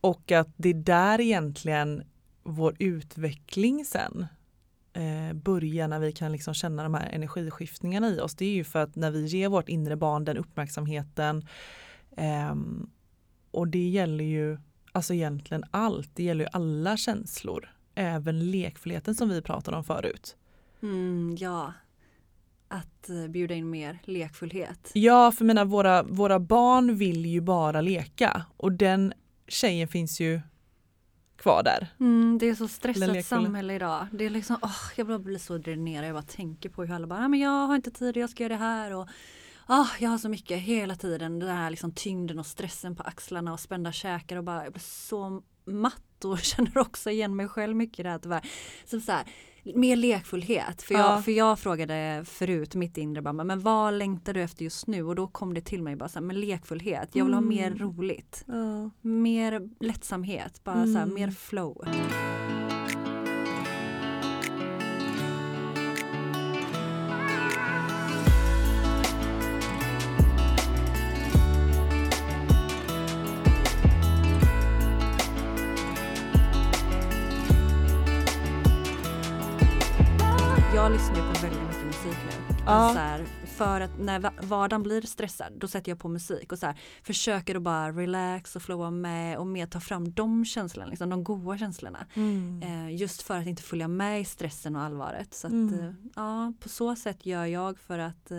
Och 0.00 0.32
att 0.32 0.48
det 0.56 0.68
är 0.68 0.74
där 0.74 1.20
egentligen 1.20 2.02
vår 2.42 2.76
utveckling 2.78 3.84
sen 3.84 4.26
eh, 4.92 5.32
börjar 5.34 5.88
när 5.88 5.98
vi 5.98 6.12
kan 6.12 6.32
liksom 6.32 6.54
känna 6.54 6.82
de 6.82 6.94
här 6.94 7.08
energiskiftningarna 7.12 8.08
i 8.08 8.20
oss. 8.20 8.34
Det 8.34 8.44
är 8.44 8.54
ju 8.54 8.64
för 8.64 8.78
att 8.78 8.96
när 8.96 9.10
vi 9.10 9.26
ger 9.26 9.48
vårt 9.48 9.68
inre 9.68 9.96
barn 9.96 10.24
den 10.24 10.36
uppmärksamheten 10.36 11.46
eh, 12.16 12.54
och 13.50 13.68
det 13.68 13.88
gäller 13.88 14.24
ju 14.24 14.58
alltså 14.92 15.14
egentligen 15.14 15.64
allt, 15.70 16.10
det 16.14 16.22
gäller 16.22 16.44
ju 16.44 16.50
alla 16.52 16.96
känslor. 16.96 17.74
Även 18.00 18.50
lekfullheten 18.50 19.14
som 19.14 19.28
vi 19.28 19.42
pratade 19.42 19.76
om 19.76 19.84
förut. 19.84 20.36
Mm, 20.82 21.36
ja, 21.38 21.72
att 22.68 23.10
uh, 23.10 23.28
bjuda 23.28 23.54
in 23.54 23.70
mer 23.70 23.98
lekfullhet. 24.04 24.90
Ja, 24.92 25.32
för 25.32 25.44
mina, 25.44 25.64
våra, 25.64 26.02
våra 26.02 26.38
barn 26.40 26.96
vill 26.96 27.26
ju 27.26 27.40
bara 27.40 27.80
leka 27.80 28.44
och 28.56 28.72
den 28.72 29.12
tjejen 29.48 29.88
finns 29.88 30.20
ju 30.20 30.40
kvar 31.36 31.62
där. 31.62 31.88
Mm, 32.00 32.38
det 32.40 32.48
är 32.48 32.54
så 32.54 32.68
stressat 32.68 33.24
samhälle 33.24 33.74
idag. 33.74 34.06
Det 34.12 34.24
är 34.24 34.30
liksom, 34.30 34.56
oh, 34.62 34.82
jag 34.96 35.06
bara 35.06 35.18
blir 35.18 35.38
så 35.38 35.58
dränerad. 35.58 36.08
Jag 36.08 36.14
bara 36.14 36.22
tänker 36.22 36.68
på 36.68 36.84
hur 36.84 36.94
alla 36.94 37.06
bara, 37.06 37.24
ah, 37.24 37.28
men 37.28 37.40
jag 37.40 37.66
har 37.66 37.76
inte 37.76 37.90
tid, 37.90 38.16
jag 38.16 38.30
ska 38.30 38.42
göra 38.42 38.52
det 38.52 38.58
här. 38.58 38.94
Och, 38.94 39.08
oh, 39.68 39.88
jag 39.98 40.10
har 40.10 40.18
så 40.18 40.28
mycket 40.28 40.58
hela 40.58 40.96
tiden. 40.96 41.38
Den 41.38 41.56
här 41.56 41.70
liksom 41.70 41.92
tyngden 41.92 42.38
och 42.38 42.46
stressen 42.46 42.96
på 42.96 43.02
axlarna 43.02 43.52
och 43.52 43.60
spända 43.60 43.92
käkar 43.92 44.36
och 44.36 44.44
bara, 44.44 44.64
jag 44.64 44.72
blir 44.72 44.82
så 44.82 45.42
matt 45.64 46.02
och 46.24 46.38
känner 46.42 46.78
också 46.78 47.10
igen 47.10 47.36
mig 47.36 47.48
själv 47.48 47.76
mycket 47.76 48.00
i 48.00 48.02
det 48.02 48.08
här 48.08 48.18
tyvärr. 48.18 48.48
Så, 48.84 49.00
så 49.00 49.12
här, 49.12 49.24
mer 49.74 49.96
lekfullhet. 49.96 50.82
För 50.82 50.94
jag, 50.94 51.04
ja. 51.04 51.22
för 51.22 51.32
jag 51.32 51.58
frågade 51.58 52.24
förut 52.26 52.74
mitt 52.74 52.98
inre 52.98 53.22
bara, 53.22 53.32
men 53.44 53.60
vad 53.60 53.94
längtar 53.94 54.34
du 54.34 54.42
efter 54.42 54.64
just 54.64 54.86
nu? 54.86 55.02
Och 55.02 55.14
då 55.14 55.26
kom 55.26 55.54
det 55.54 55.60
till 55.60 55.82
mig 55.82 55.96
bara 55.96 56.08
så 56.08 56.18
här, 56.18 56.26
men 56.26 56.40
lekfullhet. 56.40 57.08
Jag 57.12 57.24
vill 57.24 57.34
ha 57.34 57.40
mer 57.40 57.66
mm. 57.66 57.78
roligt. 57.78 58.44
Ja. 58.46 58.90
Mer 59.00 59.68
lättsamhet, 59.80 60.64
bara 60.64 60.76
mm. 60.76 60.92
så 60.92 60.98
här, 60.98 61.06
mm. 61.06 61.14
mer 61.14 61.30
flow. 61.30 61.84
Ja. 82.68 82.74
Alltså 82.74 82.98
här, 82.98 83.26
för 83.46 83.80
att 83.80 83.98
när 83.98 84.46
vardagen 84.46 84.82
blir 84.82 85.02
stressad 85.02 85.52
då 85.56 85.68
sätter 85.68 85.90
jag 85.92 85.98
på 85.98 86.08
musik 86.08 86.52
och 86.52 86.58
så 86.58 86.66
här, 86.66 86.80
försöker 87.02 87.54
att 87.54 87.62
bara 87.62 87.92
relax 87.92 88.56
och 88.56 88.62
flowa 88.62 88.90
med 88.90 89.38
och 89.38 89.46
mer 89.46 89.66
ta 89.66 89.80
fram 89.80 90.12
de 90.12 90.44
känslorna, 90.44 90.90
liksom, 90.90 91.10
de 91.10 91.24
goda 91.24 91.58
känslorna. 91.58 92.06
Mm. 92.14 92.62
Eh, 92.62 92.96
just 92.96 93.22
för 93.22 93.38
att 93.38 93.46
inte 93.46 93.62
följa 93.62 93.88
med 93.88 94.20
i 94.20 94.24
stressen 94.24 94.76
och 94.76 94.82
allvaret. 94.82 95.34
Så 95.34 95.46
att, 95.46 95.52
mm. 95.52 95.74
eh, 95.74 95.92
ja, 96.16 96.52
på 96.60 96.68
så 96.68 96.96
sätt 96.96 97.26
gör 97.26 97.44
jag 97.44 97.78
för 97.78 97.98
att 97.98 98.30
eh, 98.30 98.36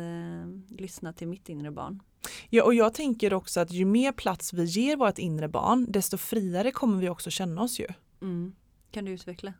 lyssna 0.77 1.13
till 1.13 1.27
mitt 1.27 1.49
inre 1.49 1.71
barn. 1.71 2.03
Ja 2.49 2.63
och 2.63 2.73
jag 2.73 2.93
tänker 2.93 3.33
också 3.33 3.59
att 3.59 3.71
ju 3.71 3.85
mer 3.85 4.11
plats 4.11 4.53
vi 4.53 4.63
ger 4.63 4.97
vårt 4.97 5.19
inre 5.19 5.47
barn 5.47 5.85
desto 5.89 6.17
friare 6.17 6.71
kommer 6.71 7.01
vi 7.01 7.09
också 7.09 7.29
känna 7.29 7.61
oss 7.61 7.79
ju. 7.79 7.87
Mm. 8.21 8.55
Kan 8.91 9.05
du 9.05 9.11
utveckla? 9.11 9.53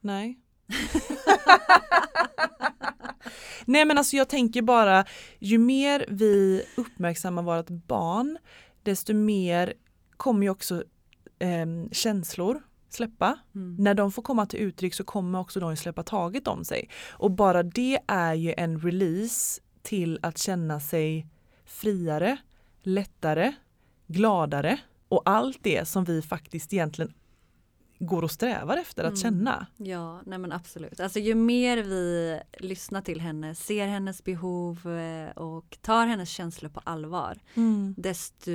Nej. 0.00 0.38
Nej 3.64 3.84
men 3.84 3.98
alltså 3.98 4.16
jag 4.16 4.28
tänker 4.28 4.62
bara 4.62 5.04
ju 5.38 5.58
mer 5.58 6.04
vi 6.08 6.64
uppmärksammar 6.76 7.42
vårt 7.42 7.68
barn 7.68 8.38
desto 8.82 9.14
mer 9.14 9.74
kommer 10.16 10.42
ju 10.42 10.50
också 10.50 10.84
eh, 11.38 11.66
känslor 11.92 12.62
släppa. 12.94 13.38
Mm. 13.54 13.76
När 13.78 13.94
de 13.94 14.12
får 14.12 14.22
komma 14.22 14.46
till 14.46 14.60
uttryck 14.60 14.94
så 14.94 15.04
kommer 15.04 15.40
också 15.40 15.60
de 15.60 15.76
släppa 15.76 16.02
taget 16.02 16.48
om 16.48 16.64
sig. 16.64 16.88
Och 17.10 17.30
bara 17.30 17.62
det 17.62 17.98
är 18.06 18.34
ju 18.34 18.54
en 18.56 18.80
release 18.80 19.62
till 19.82 20.18
att 20.22 20.38
känna 20.38 20.80
sig 20.80 21.26
friare, 21.64 22.36
lättare, 22.82 23.52
gladare 24.06 24.78
och 25.08 25.22
allt 25.24 25.58
det 25.62 25.88
som 25.88 26.04
vi 26.04 26.22
faktiskt 26.22 26.72
egentligen 26.72 27.12
går 28.06 28.22
och 28.22 28.30
strävar 28.30 28.76
efter 28.76 29.04
att 29.04 29.08
mm. 29.08 29.16
känna. 29.16 29.66
Ja, 29.76 30.20
nej 30.26 30.38
men 30.38 30.52
absolut. 30.52 31.00
Alltså 31.00 31.18
ju 31.18 31.34
mer 31.34 31.76
vi 31.76 32.40
lyssnar 32.58 33.00
till 33.00 33.20
henne, 33.20 33.54
ser 33.54 33.86
hennes 33.86 34.24
behov 34.24 34.98
eh, 34.98 35.30
och 35.30 35.78
tar 35.80 36.06
hennes 36.06 36.28
känslor 36.28 36.70
på 36.70 36.80
allvar, 36.84 37.38
mm. 37.54 37.94
desto 37.98 38.50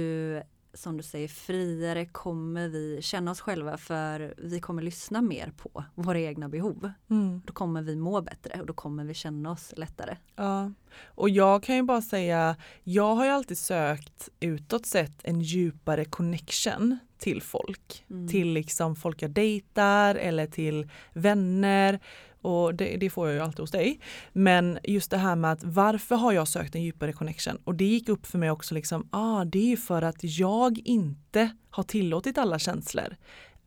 som 0.77 0.97
du 0.97 1.03
säger 1.03 1.27
friare 1.27 2.05
kommer 2.05 2.67
vi 2.67 3.01
känna 3.01 3.31
oss 3.31 3.41
själva 3.41 3.77
för 3.77 4.33
vi 4.37 4.59
kommer 4.59 4.81
lyssna 4.81 5.21
mer 5.21 5.51
på 5.57 5.83
våra 5.95 6.19
egna 6.19 6.49
behov. 6.49 6.91
Mm. 7.09 7.41
Då 7.45 7.53
kommer 7.53 7.81
vi 7.81 7.95
må 7.95 8.21
bättre 8.21 8.59
och 8.59 8.65
då 8.65 8.73
kommer 8.73 9.03
vi 9.03 9.13
känna 9.13 9.51
oss 9.51 9.73
lättare. 9.77 10.17
Ja, 10.35 10.71
och 11.05 11.29
jag 11.29 11.63
kan 11.63 11.75
ju 11.75 11.83
bara 11.83 12.01
säga, 12.01 12.55
jag 12.83 13.15
har 13.15 13.25
ju 13.25 13.31
alltid 13.31 13.57
sökt 13.57 14.29
utåt 14.39 14.85
sett 14.85 15.19
en 15.23 15.41
djupare 15.41 16.05
connection 16.05 16.99
till 17.17 17.41
folk. 17.41 18.05
Mm. 18.09 18.27
Till 18.27 18.53
liksom 18.53 18.95
folk 18.95 19.21
jag 19.21 19.31
dejtar 19.31 20.15
eller 20.15 20.47
till 20.47 20.89
vänner 21.13 21.99
och 22.41 22.75
det, 22.75 22.97
det, 22.97 23.09
får 23.09 23.27
jag 23.27 23.35
ju 23.35 23.41
alltid 23.41 23.59
hos 23.59 23.71
dig. 23.71 23.99
Men 24.33 24.79
just 24.83 25.11
det 25.11 25.17
här 25.17 25.35
med 25.35 25.51
att 25.51 25.63
varför 25.63 26.15
har 26.15 26.31
jag 26.31 26.47
sökt 26.47 26.75
en 26.75 26.83
djupare 26.83 27.13
connection? 27.13 27.57
Och 27.63 27.75
det 27.75 27.85
gick 27.85 28.09
upp 28.09 28.25
för 28.25 28.37
mig 28.37 28.51
också 28.51 28.75
liksom, 28.75 29.07
ah, 29.11 29.45
det 29.45 29.59
är 29.59 29.67
ju 29.67 29.77
för 29.77 30.01
att 30.01 30.17
jag 30.21 30.79
inte 30.85 31.49
har 31.69 31.83
tillåtit 31.83 32.37
alla 32.37 32.59
känslor 32.59 33.15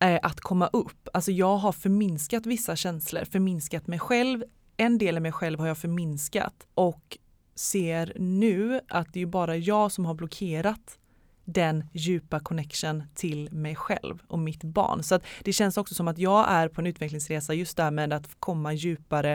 eh, 0.01 0.19
att 0.23 0.41
komma 0.41 0.67
upp. 0.67 1.09
Alltså 1.13 1.33
jag 1.33 1.57
har 1.57 1.73
förminskat 1.73 2.47
vissa 2.47 2.77
känslor, 2.77 3.25
förminskat 3.25 3.87
mig 3.87 3.99
själv. 3.99 4.45
En 4.77 4.99
del 4.99 5.17
av 5.17 5.23
mig 5.23 5.33
själv 5.33 5.61
har 5.61 5.67
jag 5.67 5.79
förminskat 5.79 6.67
och 6.75 7.19
ser 7.55 8.13
nu 8.19 8.81
att 8.89 9.13
det 9.13 9.23
är 9.23 9.27
bara 9.27 9.57
jag 9.57 9.93
som 9.93 10.05
har 10.07 10.15
blockerat 10.15 11.00
den 11.53 11.85
djupa 11.93 12.41
connection 12.41 13.03
till 13.15 13.53
mig 13.53 13.75
själv 13.75 14.23
och 14.27 14.39
mitt 14.39 14.65
barn. 14.65 15.03
Så 15.03 15.15
att 15.15 15.25
det 15.43 15.53
känns 15.53 15.77
också 15.77 15.95
som 15.95 16.09
att 16.09 16.19
jag 16.19 16.51
är 16.51 16.69
på 16.69 16.81
en 16.81 16.87
utvecklingsresa 16.87 17.55
just 17.55 17.77
där 17.77 17.91
med 17.91 18.13
att 18.13 18.29
komma 18.39 18.73
djupare 18.73 19.33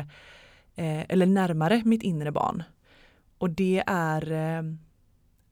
eh, 0.76 1.02
eller 1.10 1.26
närmare 1.26 1.82
mitt 1.86 2.04
inre 2.04 2.32
barn. 2.32 2.64
Och 3.38 3.50
det 3.50 3.84
är 3.88 4.32
eh, 4.32 4.58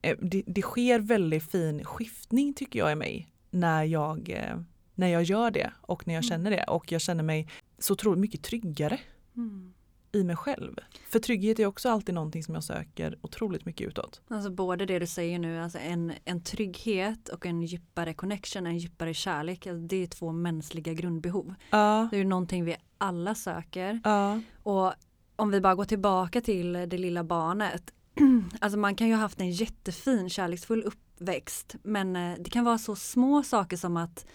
eh, 0.02 0.16
det, 0.20 0.42
det, 0.46 0.62
sker 0.62 0.98
väldigt 0.98 1.50
fin 1.50 1.84
skiftning 1.84 2.54
tycker 2.54 2.78
jag 2.78 2.92
i 2.92 2.94
mig 2.94 3.28
när 3.50 3.84
jag, 3.84 4.30
eh, 4.30 4.56
när 4.94 5.08
jag 5.08 5.22
gör 5.22 5.50
det 5.50 5.72
och 5.80 6.06
när 6.06 6.14
jag 6.14 6.24
mm. 6.24 6.28
känner 6.28 6.50
det 6.50 6.64
och 6.64 6.92
jag 6.92 7.00
känner 7.00 7.24
mig 7.24 7.48
så 7.78 7.92
otroligt 7.92 8.20
mycket 8.20 8.42
tryggare. 8.42 9.00
Mm 9.36 9.74
i 10.14 10.24
mig 10.24 10.36
själv. 10.36 10.76
För 11.08 11.18
trygghet 11.18 11.58
är 11.58 11.66
också 11.66 11.88
alltid 11.88 12.14
någonting 12.14 12.42
som 12.42 12.54
jag 12.54 12.64
söker 12.64 13.18
otroligt 13.20 13.64
mycket 13.64 13.88
utåt. 13.88 14.20
Alltså 14.28 14.50
både 14.50 14.86
det 14.86 14.98
du 14.98 15.06
säger 15.06 15.38
nu, 15.38 15.60
alltså 15.60 15.78
en, 15.78 16.12
en 16.24 16.42
trygghet 16.42 17.28
och 17.28 17.46
en 17.46 17.62
djupare 17.62 18.14
connection, 18.14 18.66
en 18.66 18.78
djupare 18.78 19.14
kärlek. 19.14 19.66
Alltså 19.66 19.86
det 19.86 19.96
är 19.96 20.06
två 20.06 20.32
mänskliga 20.32 20.92
grundbehov. 20.92 21.54
Ja. 21.70 22.08
Det 22.10 22.16
är 22.16 22.18
ju 22.18 22.24
någonting 22.24 22.64
vi 22.64 22.76
alla 22.98 23.34
söker. 23.34 24.00
Ja. 24.04 24.40
Och 24.62 24.92
om 25.36 25.50
vi 25.50 25.60
bara 25.60 25.74
går 25.74 25.84
tillbaka 25.84 26.40
till 26.40 26.72
det 26.72 26.98
lilla 26.98 27.24
barnet. 27.24 27.92
Alltså 28.60 28.78
man 28.78 28.94
kan 28.94 29.08
ju 29.08 29.14
ha 29.14 29.20
haft 29.20 29.40
en 29.40 29.50
jättefin 29.50 30.30
kärleksfull 30.30 30.82
uppväxt 30.82 31.76
men 31.82 32.16
eh, 32.16 32.34
det 32.38 32.50
kan 32.50 32.64
vara 32.64 32.78
så 32.78 32.96
små 32.96 33.42
saker 33.42 33.76
som 33.76 33.96
att 33.96 34.26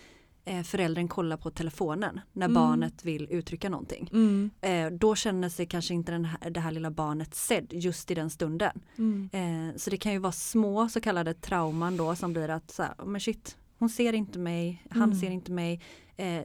föräldern 0.63 1.07
kollar 1.07 1.37
på 1.37 1.51
telefonen 1.51 2.19
när 2.33 2.45
mm. 2.45 2.53
barnet 2.53 3.05
vill 3.05 3.27
uttrycka 3.31 3.69
någonting. 3.69 4.09
Mm. 4.11 4.49
Eh, 4.61 4.97
då 4.97 5.15
känner 5.15 5.49
sig 5.49 5.65
kanske 5.65 5.93
inte 5.93 6.11
den 6.11 6.25
här, 6.25 6.49
det 6.49 6.59
här 6.59 6.71
lilla 6.71 6.91
barnet 6.91 7.35
sedd 7.35 7.67
just 7.73 8.11
i 8.11 8.15
den 8.15 8.29
stunden. 8.29 8.81
Mm. 8.97 9.29
Eh, 9.33 9.75
så 9.77 9.89
det 9.89 9.97
kan 9.97 10.11
ju 10.11 10.19
vara 10.19 10.31
små 10.31 10.89
så 10.89 11.01
kallade 11.01 11.33
trauman 11.33 11.97
då 11.97 12.15
som 12.15 12.33
blir 12.33 12.49
att 12.49 12.71
så 12.71 12.83
här, 12.83 12.93
men 13.05 13.21
shit, 13.21 13.57
hon 13.79 13.89
ser 13.89 14.13
inte 14.13 14.39
mig, 14.39 14.83
han 14.89 15.03
mm. 15.03 15.19
ser 15.19 15.29
inte 15.29 15.51
mig. 15.51 15.81
Eh, 16.17 16.41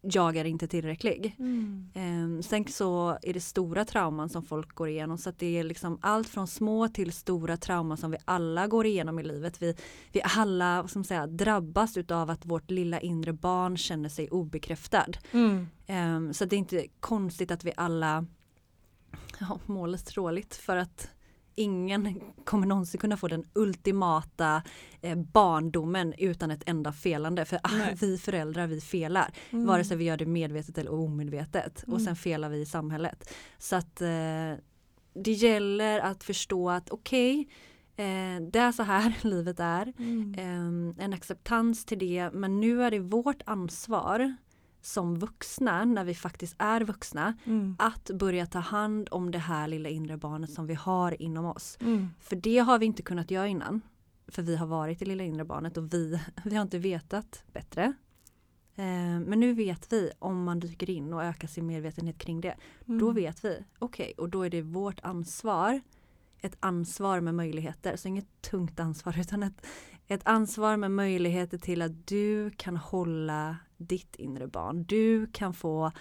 jag 0.00 0.36
är 0.36 0.44
inte 0.44 0.68
tillräcklig. 0.68 1.36
Mm. 1.38 1.90
Um, 1.94 2.42
sen 2.42 2.64
så 2.68 3.18
är 3.22 3.32
det 3.32 3.40
stora 3.40 3.84
trauman 3.84 4.28
som 4.28 4.42
folk 4.42 4.74
går 4.74 4.88
igenom 4.88 5.18
så 5.18 5.30
att 5.30 5.38
det 5.38 5.58
är 5.58 5.64
liksom 5.64 5.98
allt 6.02 6.28
från 6.28 6.46
små 6.46 6.88
till 6.88 7.12
stora 7.12 7.56
trauman 7.56 7.96
som 7.96 8.10
vi 8.10 8.16
alla 8.24 8.66
går 8.66 8.86
igenom 8.86 9.18
i 9.18 9.22
livet. 9.22 9.62
Vi, 9.62 9.74
vi 10.12 10.20
alla 10.36 10.88
som 10.88 11.04
säga, 11.04 11.26
drabbas 11.26 11.96
utav 11.96 12.30
att 12.30 12.46
vårt 12.46 12.70
lilla 12.70 13.00
inre 13.00 13.32
barn 13.32 13.76
känner 13.76 14.08
sig 14.08 14.30
obekräftad. 14.30 15.12
Mm. 15.32 15.66
Um, 15.88 16.34
så 16.34 16.44
det 16.44 16.56
är 16.56 16.58
inte 16.58 16.86
konstigt 17.00 17.50
att 17.50 17.64
vi 17.64 17.72
alla 17.76 18.26
ja, 19.40 19.58
mår 19.66 19.86
lite 19.86 20.12
dåligt 20.14 20.54
för 20.56 20.76
att 20.76 21.10
ingen 21.58 22.20
kommer 22.44 22.66
någonsin 22.66 23.00
kunna 23.00 23.16
få 23.16 23.28
den 23.28 23.44
ultimata 23.52 24.62
eh, 25.00 25.18
barndomen 25.18 26.14
utan 26.18 26.50
ett 26.50 26.62
enda 26.66 26.92
felande. 26.92 27.44
För 27.44 27.60
ah, 27.62 27.94
vi 28.00 28.18
föräldrar 28.18 28.66
vi 28.66 28.80
felar. 28.80 29.32
Mm. 29.50 29.66
Vare 29.66 29.84
sig 29.84 29.96
vi 29.96 30.04
gör 30.04 30.16
det 30.16 30.26
medvetet 30.26 30.78
eller 30.78 30.92
omedvetet. 30.92 31.84
Mm. 31.86 31.94
Och 31.94 32.02
sen 32.02 32.16
felar 32.16 32.48
vi 32.48 32.60
i 32.60 32.66
samhället. 32.66 33.34
Så 33.58 33.76
att 33.76 34.00
eh, 34.00 34.54
det 35.14 35.32
gäller 35.32 36.00
att 36.00 36.24
förstå 36.24 36.70
att 36.70 36.90
okej 36.90 37.48
okay, 37.94 38.06
eh, 38.06 38.40
det 38.40 38.58
är 38.58 38.72
så 38.72 38.82
här 38.82 39.18
livet 39.22 39.60
är. 39.60 39.92
Mm. 39.98 40.34
Eh, 40.38 41.04
en 41.04 41.12
acceptans 41.12 41.84
till 41.84 41.98
det 41.98 42.30
men 42.32 42.60
nu 42.60 42.82
är 42.82 42.90
det 42.90 42.98
vårt 42.98 43.42
ansvar 43.46 44.36
som 44.88 45.18
vuxna, 45.18 45.84
när 45.84 46.04
vi 46.04 46.14
faktiskt 46.14 46.54
är 46.58 46.80
vuxna, 46.80 47.34
mm. 47.44 47.76
att 47.78 48.10
börja 48.10 48.46
ta 48.46 48.58
hand 48.58 49.08
om 49.10 49.30
det 49.30 49.38
här 49.38 49.68
lilla 49.68 49.88
inre 49.88 50.16
barnet 50.16 50.52
som 50.52 50.66
vi 50.66 50.74
har 50.74 51.22
inom 51.22 51.44
oss. 51.44 51.78
Mm. 51.80 52.08
För 52.20 52.36
det 52.36 52.58
har 52.58 52.78
vi 52.78 52.86
inte 52.86 53.02
kunnat 53.02 53.30
göra 53.30 53.46
innan. 53.46 53.80
för 54.28 54.42
vi 54.42 54.56
har 54.56 54.66
varit 54.66 54.98
det 54.98 55.04
lilla 55.04 55.24
inre 55.24 55.44
barnet 55.44 55.76
och 55.76 55.94
vi, 55.94 56.20
vi 56.44 56.54
har 56.54 56.62
inte 56.62 56.78
vetat 56.78 57.42
bättre. 57.52 57.84
Eh, 58.74 59.20
men 59.20 59.40
nu 59.40 59.52
vet 59.52 59.92
vi 59.92 60.10
om 60.18 60.44
man 60.44 60.60
dyker 60.60 60.90
in 60.90 61.12
och 61.12 61.24
ökar 61.24 61.48
sin 61.48 61.66
medvetenhet 61.66 62.18
kring 62.18 62.40
det. 62.40 62.54
Mm. 62.86 63.00
Då 63.00 63.10
vet 63.10 63.44
vi, 63.44 63.64
okej, 63.78 64.12
okay, 64.12 64.22
och 64.24 64.28
då 64.28 64.42
är 64.42 64.50
det 64.50 64.62
vårt 64.62 65.00
ansvar 65.02 65.80
ett 66.40 66.56
ansvar 66.60 67.20
med 67.20 67.34
möjligheter, 67.34 67.96
så 67.96 68.08
inget 68.08 68.42
tungt 68.42 68.80
ansvar 68.80 69.16
utan 69.20 69.42
ett, 69.42 69.66
ett 70.08 70.20
ansvar 70.24 70.76
med 70.76 70.90
möjligheter 70.90 71.58
till 71.58 71.82
att 71.82 72.06
du 72.06 72.50
kan 72.50 72.76
hålla 72.76 73.56
ditt 73.76 74.16
inre 74.16 74.46
barn. 74.46 74.84
Du 74.84 75.26
kan 75.26 75.54
få 75.54 75.92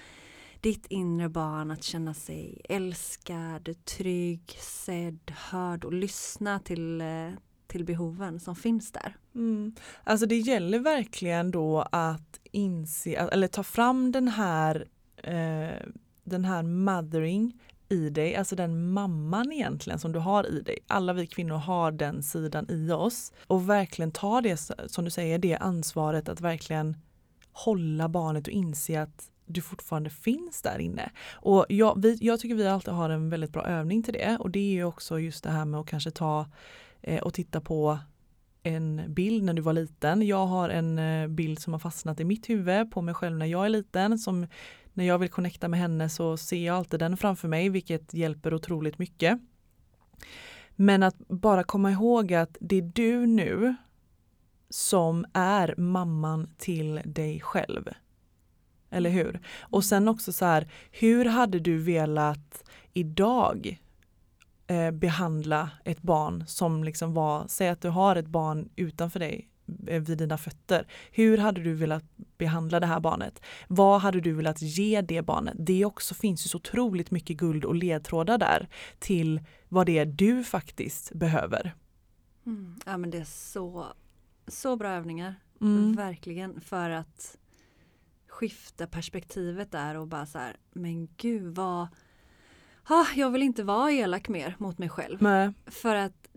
ditt 0.62 0.86
inre 0.90 1.30
barn 1.30 1.72
att 1.72 1.84
känna 1.84 2.14
sig 2.14 2.62
älskad, 2.70 3.86
trygg, 3.86 4.58
sedd, 4.60 5.32
hörd 5.36 5.86
och 5.86 5.94
lyssna 5.94 6.60
till, 6.60 7.02
eh, 7.02 7.30
till 7.68 7.86
behoven 7.86 8.40
som 8.40 8.56
finns 8.56 8.92
där. 8.92 9.16
Mm. 9.36 9.76
Alltså 10.04 10.26
det 10.26 10.38
gäller 10.38 10.80
verkligen 10.80 11.52
då 11.52 11.88
att 11.92 12.40
inse, 12.52 13.16
eller 13.16 13.48
ta 13.48 13.64
fram 13.64 14.12
den 14.12 14.28
här, 14.28 14.88
eh, 15.18 15.88
den 16.24 16.46
här 16.46 16.64
mothering 16.64 17.60
i 17.90 18.10
dig, 18.10 18.36
alltså 18.36 18.56
den 18.56 18.92
mamman 18.92 19.52
egentligen 19.52 20.00
som 20.00 20.12
du 20.12 20.20
har 20.20 20.48
i 20.52 20.62
dig. 20.62 20.80
Alla 20.88 21.14
vi 21.14 21.28
kvinnor 21.28 21.56
har 21.56 21.92
den 21.92 22.24
sidan 22.24 22.66
i 22.70 22.92
oss 22.92 23.34
och 23.48 23.70
verkligen 23.70 24.12
ta 24.12 24.42
det, 24.42 24.72
som 24.88 25.06
du 25.06 25.12
säger, 25.12 25.40
det 25.40 25.56
ansvaret 25.56 26.30
att 26.30 26.42
verkligen 26.42 26.98
hålla 27.52 28.10
barnet 28.10 28.48
och 28.48 28.54
inse 28.54 29.02
att 29.02 29.32
du 29.46 29.62
fortfarande 29.62 30.10
finns 30.10 30.62
där 30.62 30.80
inne. 30.80 31.12
Och 31.32 31.66
jag, 31.70 32.02
vi, 32.02 32.18
jag 32.22 32.40
tycker 32.40 32.56
vi 32.56 32.68
alltid 32.68 32.94
har 32.94 33.10
en 33.10 33.30
väldigt 33.30 33.54
bra 33.54 33.66
övning 33.66 34.04
till 34.04 34.14
det 34.14 34.38
och 34.40 34.52
det 34.52 34.60
är 34.60 34.74
ju 34.74 34.84
också 34.84 35.20
just 35.20 35.44
det 35.44 35.50
här 35.50 35.66
med 35.66 35.80
att 35.80 35.88
kanske 35.88 36.12
ta 36.12 36.46
eh, 37.02 37.22
och 37.22 37.34
titta 37.34 37.62
på 37.62 38.00
en 38.64 39.02
bild 39.08 39.44
när 39.44 39.54
du 39.54 39.62
var 39.62 39.74
liten. 39.74 40.28
Jag 40.28 40.46
har 40.46 40.70
en 40.70 41.00
eh, 41.00 41.28
bild 41.28 41.60
som 41.60 41.74
har 41.74 41.80
fastnat 41.80 42.20
i 42.20 42.24
mitt 42.24 42.50
huvud 42.50 42.92
på 42.92 43.02
mig 43.02 43.14
själv 43.14 43.38
när 43.38 43.46
jag 43.46 43.66
är 43.66 43.70
liten 43.70 44.20
som 44.20 44.48
när 44.98 45.06
jag 45.06 45.20
vill 45.20 45.30
connecta 45.30 45.68
med 45.68 45.80
henne 45.80 46.10
så 46.10 46.38
ser 46.38 46.66
jag 46.66 46.76
alltid 46.76 47.00
den 47.00 47.18
framför 47.18 47.48
mig 47.48 47.70
vilket 47.70 48.14
hjälper 48.14 48.54
otroligt 48.54 49.00
mycket. 49.00 49.40
Men 50.76 51.04
att 51.04 51.18
bara 51.18 51.64
komma 51.64 51.92
ihåg 51.92 52.34
att 52.34 52.58
det 52.60 52.76
är 52.76 52.92
du 52.94 53.26
nu 53.26 53.76
som 54.70 55.26
är 55.34 55.76
mamman 55.78 56.50
till 56.58 57.02
dig 57.06 57.40
själv. 57.40 57.90
Eller 58.90 59.10
hur? 59.10 59.40
Och 59.60 59.86
sen 59.86 60.08
också 60.08 60.34
så 60.34 60.46
här, 60.46 60.72
hur 60.92 61.26
hade 61.26 61.60
du 61.60 61.78
velat 61.78 62.64
idag 62.94 63.80
eh, 64.68 64.92
behandla 64.92 65.70
ett 65.84 66.02
barn 66.02 66.44
som 66.48 66.84
liksom 66.84 67.14
var, 67.14 67.46
säg 67.48 67.70
att 67.70 67.82
du 67.82 67.90
har 67.90 68.16
ett 68.16 68.28
barn 68.28 68.70
utanför 68.76 69.20
dig 69.20 69.50
Eh, 69.88 70.02
vid 70.02 70.18
dina 70.18 70.38
fötter. 70.38 70.88
Hur 71.12 71.38
hade 71.38 71.64
du 71.64 71.74
velat 71.74 72.04
behandla 72.38 72.80
det 72.80 72.86
här 72.86 73.00
barnet? 73.00 73.42
Vad 73.68 74.02
hade 74.02 74.22
du 74.22 74.34
velat 74.34 74.62
ge 74.62 75.02
det 75.02 75.22
barnet? 75.22 75.54
Det 75.58 75.86
också 75.86 76.16
finns 76.16 76.46
ju 76.46 76.50
så 76.50 76.58
otroligt 76.58 77.12
mycket 77.12 77.38
guld 77.38 77.66
och 77.66 77.76
ledtrådar 77.76 78.38
där 78.38 78.70
till 79.00 79.42
vad 79.70 79.86
det 79.86 79.98
är 79.98 80.06
du 80.06 80.44
faktiskt 80.44 81.14
behöver. 81.14 81.76
Mm. 82.46 82.80
Ja 82.86 82.98
men 82.98 83.10
det 83.10 83.18
är 83.18 83.24
så, 83.24 83.88
så 84.48 84.76
bra 84.76 84.90
övningar. 84.90 85.36
Mm. 85.62 85.96
Verkligen 85.96 86.62
för 86.62 86.90
att 86.90 87.38
skifta 88.28 88.88
perspektivet 88.88 89.72
där 89.72 89.96
och 89.96 90.08
bara 90.08 90.26
så 90.26 90.38
här, 90.38 90.56
men 90.74 91.08
gud 91.18 91.56
vad 91.56 91.88
ah, 92.84 93.06
jag 93.16 93.32
vill 93.32 93.44
inte 93.44 93.64
vara 93.64 93.92
elak 93.92 94.30
mer 94.30 94.56
mot 94.58 94.78
mig 94.78 94.90
själv. 94.90 95.22
Nej. 95.22 95.54
För 95.66 95.96
att 95.96 96.28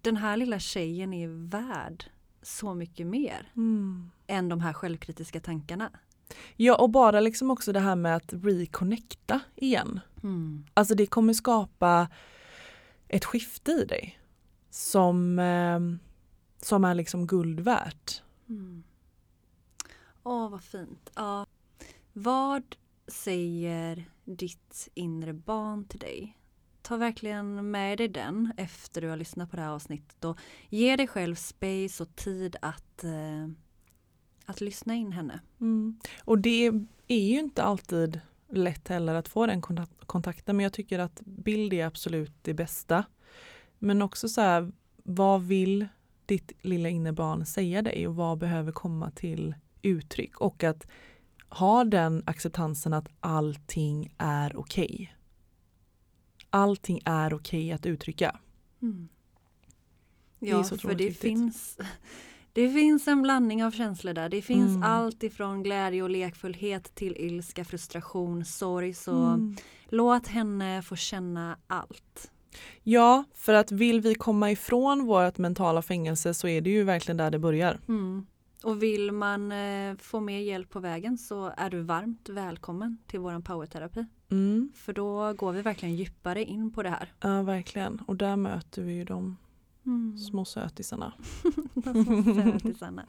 den 0.00 0.16
här 0.16 0.36
lilla 0.36 0.58
tjejen 0.58 1.12
är 1.12 1.48
värd 1.48 2.04
så 2.42 2.74
mycket 2.74 3.06
mer 3.06 3.52
mm. 3.56 4.10
Än 4.26 4.48
de 4.48 4.60
här 4.60 4.72
självkritiska 4.72 5.40
tankarna. 5.40 5.90
Ja 6.56 6.76
och 6.76 6.90
bara 6.90 7.20
liksom 7.20 7.50
också 7.50 7.72
det 7.72 7.80
här 7.80 7.96
med 7.96 8.16
att 8.16 8.32
reconnecta 8.32 9.40
igen. 9.56 10.00
Mm. 10.22 10.64
Alltså 10.74 10.94
det 10.94 11.06
kommer 11.06 11.32
skapa 11.32 12.08
ett 13.08 13.24
skifte 13.24 13.70
i 13.70 13.84
dig 13.84 14.18
som, 14.70 15.38
eh, 15.38 15.80
som 16.62 16.84
är 16.84 16.94
liksom 16.94 17.26
guld 17.26 17.60
värt. 17.60 18.22
Mm. 18.48 18.84
Åh 20.22 20.50
vad 20.50 20.62
fint. 20.62 21.10
Ja. 21.14 21.46
Vad 22.12 22.76
säger 23.08 24.04
ditt 24.24 24.88
inre 24.94 25.32
barn 25.32 25.84
till 25.84 26.00
dig 26.00 26.36
ta 26.86 26.96
verkligen 26.96 27.70
med 27.70 27.98
dig 27.98 28.08
den 28.08 28.52
efter 28.56 29.00
du 29.00 29.08
har 29.08 29.16
lyssnat 29.16 29.50
på 29.50 29.56
det 29.56 29.62
här 29.62 29.70
avsnittet 29.70 30.24
och 30.24 30.38
ge 30.68 30.96
dig 30.96 31.06
själv 31.06 31.34
space 31.34 32.02
och 32.02 32.16
tid 32.16 32.56
att, 32.62 33.04
eh, 33.04 33.48
att 34.46 34.60
lyssna 34.60 34.94
in 34.94 35.12
henne. 35.12 35.40
Mm. 35.60 35.98
Och 36.24 36.38
det 36.38 36.66
är 37.08 37.28
ju 37.28 37.38
inte 37.38 37.62
alltid 37.62 38.20
lätt 38.50 38.88
heller 38.88 39.14
att 39.14 39.28
få 39.28 39.46
den 39.46 39.62
kontakten 40.06 40.56
men 40.56 40.62
jag 40.62 40.72
tycker 40.72 40.98
att 40.98 41.20
bild 41.24 41.72
är 41.72 41.86
absolut 41.86 42.32
det 42.42 42.54
bästa. 42.54 43.04
Men 43.78 44.02
också 44.02 44.28
så 44.28 44.40
här, 44.40 44.72
vad 44.96 45.42
vill 45.42 45.88
ditt 46.26 46.52
lilla 46.62 46.88
innebarn 46.88 47.46
säga 47.46 47.82
dig 47.82 48.08
och 48.08 48.16
vad 48.16 48.38
behöver 48.38 48.72
komma 48.72 49.10
till 49.10 49.54
uttryck 49.82 50.40
och 50.40 50.64
att 50.64 50.86
ha 51.48 51.84
den 51.84 52.22
acceptansen 52.26 52.92
att 52.92 53.08
allting 53.20 54.14
är 54.18 54.56
okej. 54.56 54.86
Okay 54.86 55.16
allting 56.56 57.00
är 57.04 57.34
okej 57.34 57.72
att 57.72 57.86
uttrycka. 57.86 58.40
Mm. 58.82 59.08
Ja, 60.38 60.64
för 60.64 60.94
det 60.94 61.04
viktigt. 61.04 61.20
finns, 61.20 61.78
det 62.56 62.70
finns 62.70 63.08
en 63.08 63.22
blandning 63.22 63.64
av 63.64 63.70
känslor 63.70 64.12
där. 64.12 64.28
Det 64.28 64.42
finns 64.42 64.70
mm. 64.70 64.82
allt 64.82 65.22
ifrån 65.22 65.62
glädje 65.62 66.02
och 66.02 66.10
lekfullhet 66.10 66.94
till 66.94 67.16
ilska, 67.16 67.64
frustration, 67.64 68.44
sorg. 68.44 68.94
Så 68.94 69.12
mm. 69.12 69.56
låt 69.88 70.26
henne 70.26 70.82
få 70.82 70.96
känna 70.96 71.58
allt. 71.66 72.30
Ja, 72.82 73.24
för 73.34 73.54
att 73.54 73.72
vill 73.72 74.00
vi 74.00 74.14
komma 74.14 74.50
ifrån 74.50 75.06
vårt 75.06 75.38
mentala 75.38 75.82
fängelse 75.82 76.34
så 76.34 76.48
är 76.48 76.60
det 76.60 76.70
ju 76.70 76.84
verkligen 76.84 77.16
där 77.16 77.30
det 77.30 77.38
börjar. 77.38 77.80
Mm. 77.88 78.26
Och 78.62 78.82
vill 78.82 79.12
man 79.12 79.52
eh, 79.52 79.96
få 79.96 80.20
mer 80.20 80.38
hjälp 80.38 80.70
på 80.70 80.80
vägen 80.80 81.18
så 81.18 81.52
är 81.56 81.70
du 81.70 81.80
varmt 81.80 82.28
välkommen 82.28 82.98
till 83.06 83.20
våran 83.20 83.42
powerterapi. 83.42 84.06
Mm. 84.30 84.72
För 84.74 84.92
då 84.92 85.32
går 85.32 85.52
vi 85.52 85.62
verkligen 85.62 85.94
djupare 85.94 86.44
in 86.44 86.72
på 86.72 86.82
det 86.82 86.90
här. 86.90 87.12
Ja 87.20 87.42
verkligen 87.42 88.00
och 88.06 88.16
där 88.16 88.36
möter 88.36 88.82
vi 88.82 88.92
ju 88.92 89.04
de 89.04 89.36
mm. 89.86 90.18
små 90.18 90.44
sötisarna. 90.44 91.12
små 91.82 92.34
sötisarna. 92.34 93.06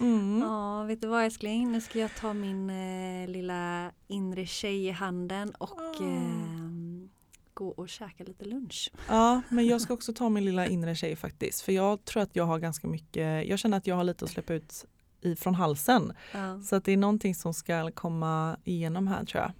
Mm. 0.00 0.40
Ja, 0.40 0.82
vet 0.82 1.00
du 1.00 1.08
vad 1.08 1.24
älskling? 1.24 1.72
Nu 1.72 1.80
ska 1.80 1.98
jag 1.98 2.14
ta 2.14 2.32
min 2.32 2.70
eh, 2.70 3.28
lilla 3.28 3.90
inre 4.06 4.46
tjej 4.46 4.86
i 4.86 4.90
handen 4.90 5.50
och 5.50 6.00
oh. 6.00 6.06
eh, 6.06 7.08
gå 7.54 7.68
och 7.68 7.88
käka 7.88 8.24
lite 8.24 8.44
lunch. 8.44 8.92
Ja, 9.08 9.42
men 9.48 9.66
jag 9.66 9.80
ska 9.80 9.94
också 9.94 10.12
ta 10.12 10.28
min 10.28 10.44
lilla 10.44 10.66
inre 10.66 10.94
tjej 10.94 11.16
faktiskt. 11.16 11.60
För 11.60 11.72
jag 11.72 12.04
tror 12.04 12.22
att 12.22 12.36
jag 12.36 12.44
har 12.44 12.58
ganska 12.58 12.88
mycket, 12.88 13.48
jag 13.48 13.58
känner 13.58 13.76
att 13.76 13.86
jag 13.86 13.96
har 13.96 14.04
lite 14.04 14.24
att 14.24 14.30
släppa 14.30 14.54
ut 14.54 14.86
i, 15.20 15.36
från 15.36 15.54
halsen. 15.54 16.12
Ja. 16.32 16.62
Så 16.62 16.76
att 16.76 16.84
det 16.84 16.92
är 16.92 16.96
någonting 16.96 17.34
som 17.34 17.54
ska 17.54 17.90
komma 17.90 18.56
igenom 18.64 19.06
här 19.06 19.24
tror 19.24 19.42
jag. 19.42 19.52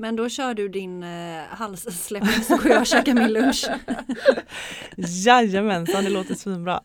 Men 0.00 0.16
då 0.16 0.28
kör 0.28 0.54
du 0.54 0.68
din 0.68 1.02
eh, 1.02 1.42
halssläppning 1.50 2.42
så 2.42 2.56
går 2.56 2.66
jag 2.66 2.80
och 2.80 2.86
käkar 2.86 3.14
min 3.14 3.32
lunch. 3.32 3.66
Jajamensan, 5.26 6.04
det 6.04 6.10
låter 6.10 6.34
svinbra. 6.34 6.80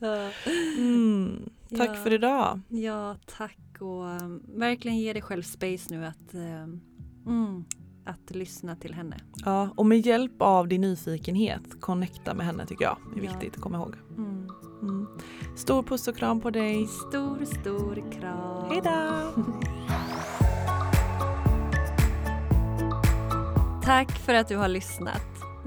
Mm, 0.78 1.50
tack 1.78 1.90
ja. 1.90 1.94
för 1.94 2.14
idag. 2.14 2.60
Ja, 2.70 3.18
tack 3.38 3.58
och 3.80 4.04
um, 4.04 4.44
verkligen 4.56 4.98
ge 4.98 5.14
dig 5.14 5.22
själv 5.22 5.42
space 5.42 5.96
nu 5.96 6.06
att 6.06 6.34
um, 6.34 6.82
mm, 7.26 7.66
att 8.06 8.36
lyssna 8.36 8.76
till 8.76 8.94
henne. 8.94 9.18
Ja, 9.46 9.70
och 9.76 9.86
med 9.86 10.06
hjälp 10.06 10.42
av 10.42 10.68
din 10.68 10.82
nyfikenhet, 10.82 11.82
connecta 11.82 12.34
med 12.34 12.46
henne 12.46 12.66
tycker 12.66 12.86
jag 12.86 12.98
är 13.18 13.22
viktigt 13.22 13.44
ja. 13.44 13.50
att 13.56 13.62
komma 13.62 13.78
ihåg. 13.78 13.96
Mm. 14.18 14.48
Mm. 14.82 15.08
Stor 15.56 15.84
puss 15.84 16.08
och 16.08 16.18
kram 16.18 16.42
på 16.42 16.50
dig. 16.50 16.88
Stor, 16.88 17.46
stor 17.46 18.12
kram. 18.12 18.70
Hejdå! 18.70 19.34
Tack 23.86 24.12
för 24.12 24.34
att 24.34 24.48
du 24.48 24.58
har 24.58 24.68
lyssnat. 24.68 25.26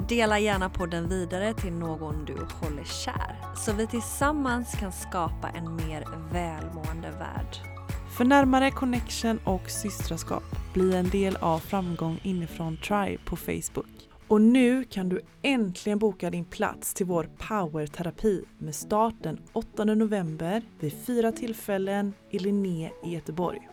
Dela 0.08 0.38
gärna 0.38 0.70
podden 0.70 1.08
vidare 1.08 1.54
till 1.54 1.72
någon 1.72 2.24
du 2.24 2.32
håller 2.32 2.84
kär 2.84 3.54
så 3.56 3.72
vi 3.72 3.86
tillsammans 3.86 4.74
kan 4.74 4.92
skapa 4.92 5.48
en 5.48 5.76
mer 5.76 6.04
välmående 6.32 7.10
värld. 7.10 7.56
För 8.16 8.24
närmare 8.24 8.70
connection 8.70 9.38
och 9.44 9.70
systraskap, 9.70 10.42
bli 10.74 10.96
en 10.96 11.10
del 11.10 11.36
av 11.36 11.58
Framgång 11.58 12.20
inifrån 12.22 12.76
Tribe 12.76 13.18
på 13.24 13.36
Facebook. 13.36 14.08
Och 14.28 14.40
nu 14.40 14.84
kan 14.84 15.08
du 15.08 15.20
äntligen 15.42 15.98
boka 15.98 16.30
din 16.30 16.44
plats 16.44 16.94
till 16.94 17.06
vår 17.06 17.28
powerterapi 17.38 18.44
med 18.58 18.74
start 18.74 19.14
den 19.22 19.38
8 19.52 19.84
november 19.84 20.62
vid 20.80 20.92
fyra 21.06 21.32
tillfällen 21.32 22.12
i 22.30 22.38
Linné 22.38 22.90
i 23.04 23.14
Göteborg. 23.14 23.68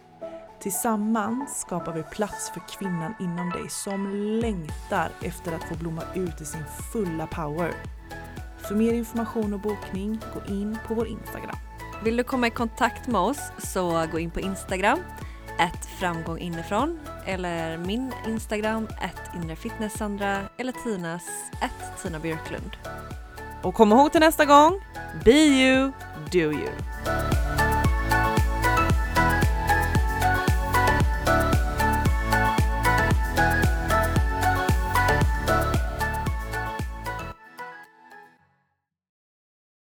Tillsammans 0.63 1.59
skapar 1.59 1.93
vi 1.93 2.03
plats 2.03 2.51
för 2.53 2.61
kvinnan 2.77 3.13
inom 3.19 3.49
dig 3.49 3.69
som 3.69 4.09
längtar 4.41 5.11
efter 5.21 5.51
att 5.51 5.63
få 5.63 5.75
blomma 5.75 6.01
ut 6.15 6.41
i 6.41 6.45
sin 6.45 6.63
fulla 6.93 7.27
power. 7.27 7.73
För 8.57 8.75
mer 8.75 8.93
information 8.93 9.53
och 9.53 9.59
bokning, 9.59 10.19
gå 10.33 10.53
in 10.53 10.77
på 10.87 10.93
vår 10.93 11.07
Instagram. 11.07 11.55
Vill 12.03 12.17
du 12.17 12.23
komma 12.23 12.47
i 12.47 12.49
kontakt 12.49 13.07
med 13.07 13.21
oss 13.21 13.39
så 13.57 14.07
gå 14.11 14.19
in 14.19 14.31
på 14.31 14.39
Instagram, 14.39 14.99
ett 15.59 15.85
framgång 15.99 16.39
inifrån 16.39 16.99
eller 17.25 17.77
min 17.77 18.11
Instagram, 18.27 18.87
ett 19.01 19.35
inrefitnesssandra 19.35 20.39
eller 20.57 20.73
Tinas, 20.83 21.23
ett 21.61 22.01
Tina 22.01 22.19
Björklund. 22.19 22.77
Och 23.63 23.73
kom 23.73 23.91
ihåg 23.91 24.11
till 24.11 24.21
nästa 24.21 24.45
gång, 24.45 24.81
be 25.25 25.31
you, 25.31 25.91
do 26.31 26.39
you. 26.39 26.69